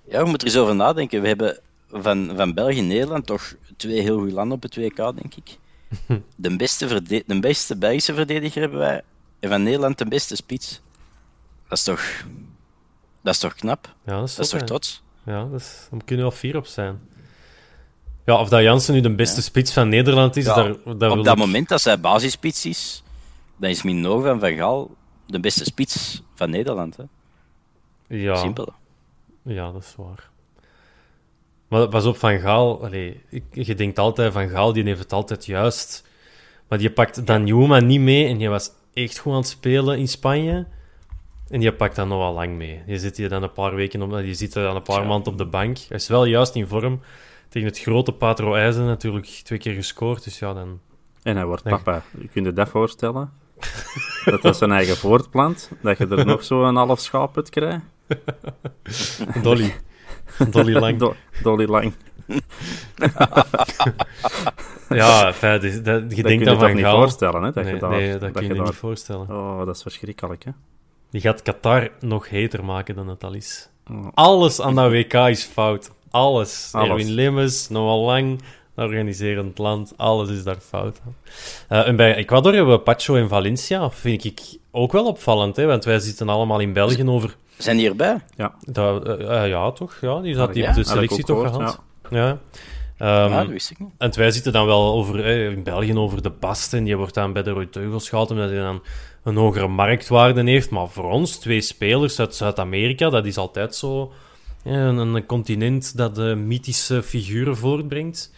[0.08, 1.22] Ja, we moeten er eens over nadenken.
[1.22, 1.58] We hebben
[1.90, 5.58] van, van België en Nederland toch twee heel goede landen op het WK, denk ik.
[6.36, 9.02] De beste, de beste Belgische verdediger hebben wij.
[9.40, 10.80] En van Nederland de beste spits.
[11.68, 12.24] Dat is toch,
[13.22, 13.94] dat is toch knap?
[14.04, 15.02] Ja, dat is, dat is toch trots?
[15.24, 17.00] Ja, dat is, daar kunnen we wel vier op zijn.
[18.24, 21.36] Ja, of dat Jansen nu de beste spits van Nederland is, daar, daar Op dat
[21.36, 23.02] moment dat hij basisspits is,
[23.56, 24.94] dan is Mino van Van Gaal
[25.26, 26.96] de beste spits van Nederland.
[26.96, 27.04] Hè?
[28.16, 28.36] Ja.
[28.36, 28.72] Simpel.
[29.44, 30.30] Ja, dat is waar.
[31.68, 32.84] Maar pas op, Van Gaal...
[32.84, 33.14] Allez,
[33.50, 36.08] je denkt altijd, Van Gaal die heeft het altijd juist.
[36.68, 40.08] Maar die pakt Danjuma niet mee en je was echt goed aan het spelen in
[40.08, 40.66] Spanje.
[41.48, 42.82] En je pakt dat nog wel lang mee.
[42.86, 45.38] Je zit hier dan een paar weken op, je zit dan een paar maanden op
[45.38, 45.78] de bank.
[45.78, 47.00] Hij is wel juist in vorm.
[47.48, 50.24] Tegen het grote Patro IJzen natuurlijk twee keer gescoord.
[50.24, 50.80] Dus ja, dan...
[51.22, 52.02] En hij wordt papa.
[52.20, 53.32] Je kunt je dat voorstellen?
[54.24, 55.70] dat dat zijn eigen voortplant.
[55.82, 57.84] Dat je er nog zo een half schaap uit krijgt.
[59.42, 59.74] Dolly.
[60.50, 61.14] Dolly Lang.
[61.42, 61.92] Dolly Lang.
[64.88, 67.52] ja, fijn, dus dat, je dat denkt dan van niet voorstellen, hè?
[67.52, 69.30] Dat nee, je daar, nee, dat, kun je, niet voorstellen.
[69.30, 70.50] Oh, dat is verschrikkelijk, hè?
[71.10, 73.68] Die gaat Qatar nog heter maken dan het al is.
[73.90, 74.06] Oh.
[74.14, 75.90] Alles aan dat WK is fout.
[76.10, 76.70] Alles.
[76.72, 76.88] Alles.
[76.88, 78.40] Erwin Limmes, Noah Lang,
[78.76, 81.16] organiserend land, alles is daar fout aan.
[81.78, 84.40] Uh, en bij Ecuador hebben we Pacho en Valencia, vind ik
[84.70, 85.66] ook wel opvallend, hè?
[85.66, 88.20] want wij zitten allemaal in België over zijn die erbij?
[88.36, 88.54] Ja.
[88.60, 89.98] Dat, uh, ja, toch?
[90.00, 91.80] Ja, die had die op de selectie toch gehad.
[92.10, 92.18] Ja.
[92.18, 92.38] Ja.
[92.98, 93.90] Um, ja, dat wist ik niet.
[93.98, 96.84] En wij zitten dan wel over, eh, in België over de Basten.
[96.84, 98.82] Die wordt dan bij de Roy Teugels gehaald omdat hij dan
[99.22, 100.70] een hogere marktwaarde heeft.
[100.70, 104.12] Maar voor ons, twee spelers uit Zuid-Amerika, dat is altijd zo
[104.64, 108.32] een, een, continent dat de mythische figuren voortbrengt.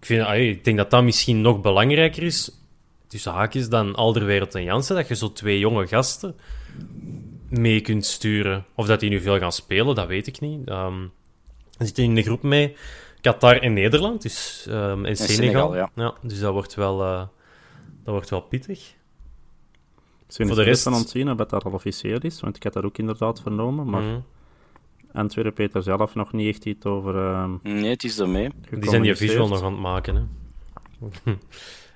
[0.00, 2.58] ik, vind, ik denk dat dat misschien nog belangrijker is,
[3.06, 6.34] tussen haakjes, dan Alderwereld en Jansen, dat je zo twee jonge gasten
[7.52, 8.64] mee kunt sturen.
[8.74, 10.68] Of dat die nu veel gaan spelen, dat weet ik niet.
[10.68, 11.12] Um,
[11.78, 12.76] we zitten in de groep mee
[13.20, 15.76] Qatar en Nederland, dus, um, en, Senegal.
[15.76, 16.14] ja.
[16.22, 17.18] Dus dat wordt wel, uh,
[18.04, 18.94] dat wordt wel pittig.
[20.26, 22.62] Zijn voor de rest van ons zien of dat dat al officieel is, want ik
[22.62, 24.24] heb dat ook inderdaad vernomen, maar mm.
[25.12, 27.14] Antwerpen Peter zelf nog niet echt iets over...
[27.14, 28.50] Uh, nee, het is ermee.
[28.70, 30.22] Die zijn die visual nog aan het maken, hè.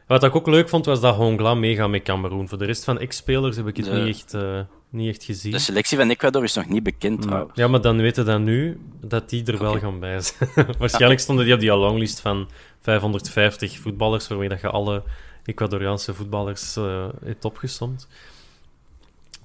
[0.06, 2.48] Wat ik ook leuk vond, was dat Hongla meegaat met Cameroen.
[2.48, 4.60] Voor de rest van ex-spelers heb ik het niet, echt, uh,
[4.90, 5.52] niet echt gezien.
[5.52, 9.30] De selectie van Ecuador is nog niet bekend, Ja, maar dan weten dan nu dat
[9.30, 10.50] die er wel gaan bij zijn.
[10.78, 12.48] Waarschijnlijk stonden die op die longlist van
[12.80, 15.02] 550 voetballers, waarmee dat je alle
[15.44, 18.08] Ecuadoriaanse voetballers uh, hebt opgesomd.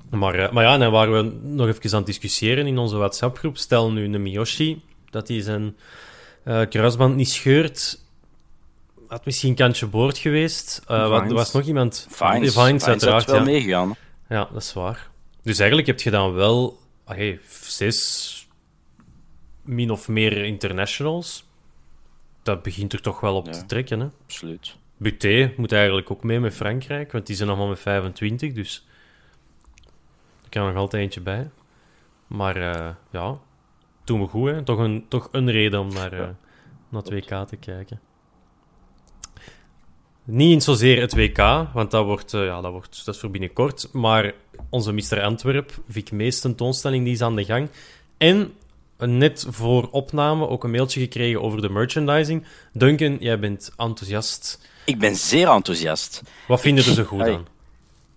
[0.10, 3.58] Maar, uh, maar ja, dan waren we nog even aan het discussiëren in onze WhatsApp-groep.
[3.58, 5.76] Stel nu een Miyoshi dat hij zijn
[6.70, 8.00] kruisband niet scheurt
[9.12, 10.82] had misschien een kantje boord geweest.
[10.92, 12.08] Uh, wat, er was nog iemand...
[12.10, 13.44] Vines, Vines, uiteraard, wel ja.
[13.44, 13.96] meegegaan.
[14.30, 15.10] Ja, dat is waar.
[15.44, 18.48] Dus eigenlijk heb je dan wel okay, zes
[19.62, 21.50] min of meer internationals.
[22.44, 24.08] Dat begint er toch wel op te trekken, hè?
[24.24, 24.78] Absoluut.
[24.98, 28.88] Buté moet eigenlijk ook mee met Frankrijk, want die zijn nog maar met 25, dus
[30.44, 31.50] er kan nog altijd eentje bij.
[32.28, 33.40] Maar uh, ja,
[34.04, 34.64] doen we goed, hè?
[34.64, 36.30] Toch een, toch een reden om naar, uh,
[36.90, 38.00] naar 2K te kijken.
[40.34, 41.38] Niet in zozeer het WK,
[41.74, 43.90] want dat, wordt, uh, ja, dat, wordt, dat is voor binnenkort.
[43.92, 44.34] Maar
[44.70, 45.22] onze Mr.
[45.22, 47.70] Antwerp, Vic Mees tentoonstelling, die is aan de gang.
[48.18, 48.54] En
[48.98, 52.46] net voor opname ook een mailtje gekregen over de merchandising.
[52.74, 54.68] Duncan, jij bent enthousiast.
[54.86, 56.22] Ik ben zeer enthousiast.
[56.48, 57.48] Wat vind je er zo goed aan?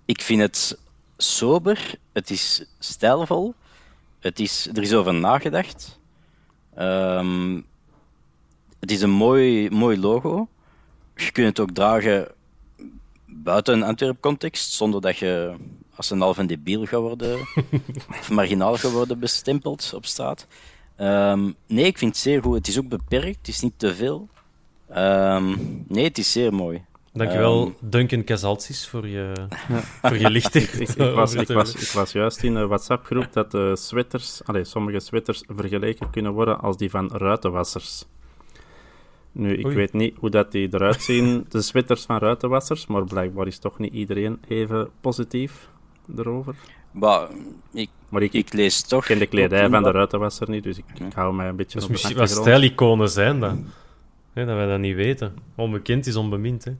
[0.05, 0.79] Ik vind het
[1.17, 3.55] sober, het is stijlvol,
[4.21, 5.99] het is, er is over nagedacht.
[6.79, 7.67] Um,
[8.81, 10.49] het is een mooi, mooi logo
[11.15, 12.29] je kunt het ook dragen
[13.27, 15.55] buiten een Antwerp-context, zonder dat je
[15.95, 17.39] als een half een debiel gaat worden,
[18.21, 20.47] of marginaal gaat worden bestempeld op straat.
[20.97, 22.55] Ehm, nee, ik vind het zeer goed.
[22.55, 24.29] Het is ook beperkt, het is niet te veel.
[24.97, 26.85] Um, nee, het is zeer mooi.
[27.13, 29.33] Dankjewel, um, Duncan Casalsis, voor je,
[30.03, 30.65] voor je lichting.
[30.65, 34.71] ik, ik, was, ik, was, ik was juist in een WhatsApp-groep dat de sweaters, allez,
[34.71, 38.05] sommige sweaters vergeleken kunnen worden als die van ruitenwassers.
[39.37, 43.47] Nu, ik weet niet hoe dat die eruit zien, de sweaters van ruitenwassers, maar blijkbaar
[43.47, 45.69] is toch niet iedereen even positief
[46.17, 46.55] erover.
[46.91, 47.29] Maar
[47.73, 49.01] ik, maar ik, ik lees toch...
[49.01, 51.75] Ik ken de kledij van de ruitenwasser niet, dus ik, ik hou mij een beetje
[51.75, 53.57] dus op misschien Wat stijliconen zijn dat?
[54.35, 55.35] dat wij dat niet weten.
[55.55, 56.73] Onbekend is onbemind, hè.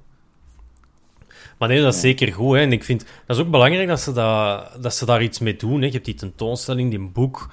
[1.59, 2.55] Maar nee, dat is zeker goed.
[2.55, 2.61] Hè.
[2.61, 5.57] En ik vind dat is ook belangrijk dat ze, dat, dat ze daar iets mee
[5.57, 5.81] doen.
[5.81, 5.87] Hè.
[5.87, 7.51] Je hebt die tentoonstelling, die boek.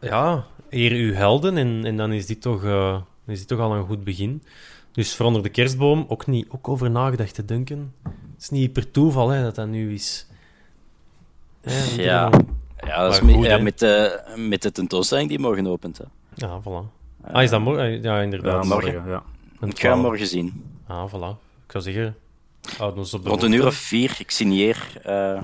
[0.00, 1.56] Ja, eer uw helden.
[1.56, 2.64] En, en dan is dit toch...
[2.64, 4.42] Uh, dan is dit toch al een goed begin.
[4.92, 7.94] Dus voor onder de kerstboom ook, niet, ook over nagedacht te denken.
[8.02, 10.26] Het is niet per toeval hè, dat dat nu is.
[11.62, 12.30] Ja, ja.
[12.76, 15.98] ja, dat is met, ja, met, de, met de tentoonstelling die morgen opent.
[15.98, 16.04] Hè.
[16.34, 16.96] Ja, voilà.
[17.32, 18.02] Ah, is dat morgen?
[18.02, 18.62] Ja, inderdaad.
[18.62, 19.22] Ja, morgen, ja.
[19.60, 20.64] Ik ga hem morgen zien.
[20.86, 21.38] Ah, voilà.
[21.64, 22.16] Ik zou zeggen,
[22.76, 24.92] houden ons op de Rond een uur of vier, ik signeer.
[25.06, 25.42] Uh,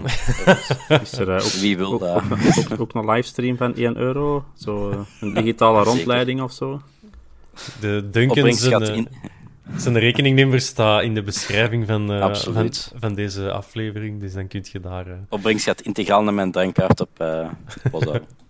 [1.03, 2.17] is er uh, ook, wie wil dat?
[2.17, 4.45] Ook, ook, ook, een livestream van 1 euro?
[4.55, 6.81] Zo, een digitale rondleiding of zo?
[7.81, 9.09] De Duncan zijn,
[9.77, 14.65] zijn rekeningnummer staat in de beschrijving van, uh, van, van, deze aflevering, dus dan kun
[14.73, 15.07] je daar...
[15.07, 15.15] Uh...
[15.29, 17.51] Opbrengst gaat integraal naar mijn drankkaart op uh,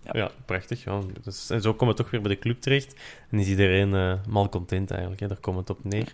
[0.03, 0.11] ja.
[0.11, 0.31] ja.
[0.45, 0.83] prachtig.
[0.83, 0.99] Ja.
[1.23, 2.95] Dus, en zo komen we toch weer bij de club terecht.
[3.29, 5.27] En is iedereen uh, mal content eigenlijk, hè.
[5.27, 6.13] daar komt het op neer.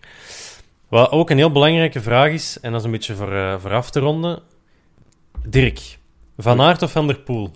[0.87, 3.91] Wat ook een heel belangrijke vraag is, en dat is een beetje voor, voor af
[3.91, 4.39] te ronden.
[5.47, 5.97] Dirk,
[6.37, 7.51] Van Aert of Van der Poel?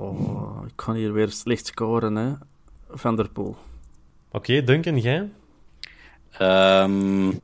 [0.00, 2.32] Oh, ik kan hier weer slecht scoren, hè.
[2.88, 3.56] Van der Poel.
[4.32, 5.28] Oké, okay, Duncan, jij?
[6.40, 7.40] Um,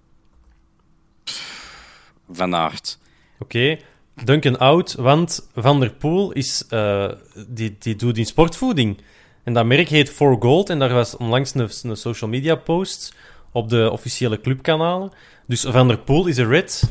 [2.31, 2.99] van Aert.
[3.39, 3.85] Oké, okay.
[4.25, 7.11] Duncan oud, want Van der Poel is, uh,
[7.49, 8.99] die, die doet in sportvoeding.
[9.43, 10.71] En dat merk heet For Gold.
[10.71, 13.15] En daar was onlangs een, een social media post
[13.53, 15.11] op de officiële clubkanalen.
[15.47, 16.91] Dus Van der Poel is een red.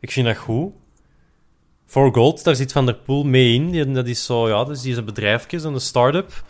[0.00, 0.74] Ik vind dat goed.
[1.86, 3.94] For Gold, daar zit Van der Poel mee in.
[3.94, 6.42] Dat is zo, ja, dus die is een bedrijfje, zo'n start-up.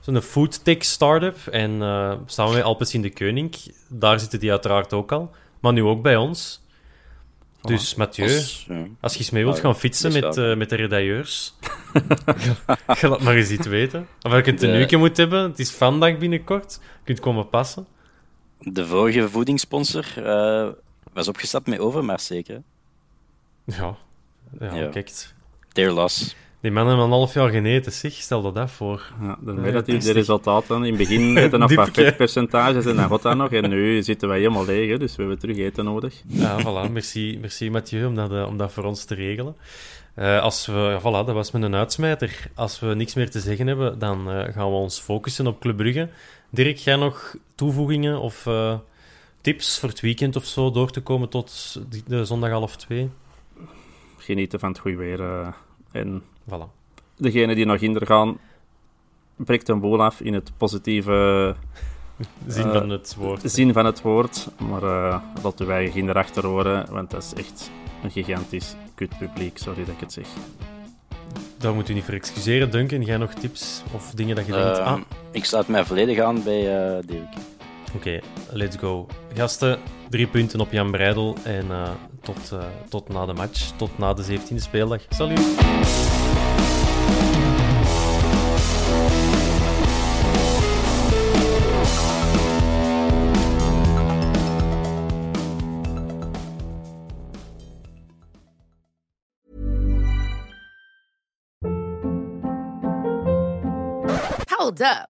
[0.00, 1.46] Zo'n foodtech start-up.
[1.46, 3.54] En uh, samen met Alpes in de Koning,
[3.88, 5.30] daar zitten die uiteraard ook al.
[5.60, 6.60] Maar nu ook bij ons.
[7.62, 8.66] Dus Mathieu, als,
[9.00, 11.54] als je eens mee wilt gaan fietsen met, uh, met de redailleurs,
[12.86, 14.06] ga dat maar eens iets weten.
[14.22, 17.86] Of je een tenuutje moet hebben, het is vandaag binnenkort, je kunt komen passen.
[18.58, 20.68] De vorige voedingssponsor uh,
[21.12, 22.62] was opgestapt met Overmars, zeker?
[23.64, 23.96] Ja,
[24.60, 24.88] ja, ja.
[24.88, 25.10] kijk.
[25.72, 26.36] Their loss.
[26.60, 28.12] Die mannen hebben een half jaar geneten, zeg.
[28.12, 29.12] Stel dat dat voor.
[29.20, 32.96] Ja, dan weet dat die de resultaten in het begin eten nog wat vetpercentages en
[32.96, 33.52] dan gaat dat nog.
[33.52, 36.22] En nu zitten wij helemaal leeg, dus we hebben terug eten nodig.
[36.26, 36.92] Ja, voilà.
[36.92, 39.56] Merci, merci Mathieu om dat, om dat voor ons te regelen.
[40.18, 42.50] Uh, als we, ja, voilà, dat was met een uitsmijter.
[42.54, 45.76] Als we niks meer te zeggen hebben, dan uh, gaan we ons focussen op Club
[45.76, 46.08] Brugge.
[46.50, 48.74] Dirk, jij nog toevoegingen of uh,
[49.40, 53.10] tips voor het weekend of zo door te komen tot de zondag half twee?
[54.22, 55.20] Genieten van het goede weer.
[55.92, 56.68] en voilà.
[57.16, 58.38] degene die nog in gaan,
[59.36, 61.54] breekt een boel af in het positieve
[62.46, 63.42] zin van het woord.
[63.44, 64.48] Zin van het woord.
[64.68, 64.82] Maar
[65.42, 67.70] laten wij geen erachter horen, want dat is echt
[68.02, 70.26] een gigantisch kut publiek, sorry dat ik het zeg.
[71.62, 72.70] Daar moet u niet voor excuseren.
[72.70, 74.78] Duncan, jij nog tips of dingen dat je denkt?
[74.78, 75.00] Uh, ah.
[75.30, 77.34] Ik sluit mij volledig aan bij uh, Dirk.
[77.94, 78.20] Oké,
[78.50, 79.06] let's go.
[79.34, 79.78] Gasten,
[80.08, 81.90] drie punten op Jan Breidel en uh,
[82.20, 82.52] tot,
[82.88, 85.00] tot na de match, tot na de 17e speeldag.
[85.08, 85.40] Salut!
[104.62, 105.11] Hold up.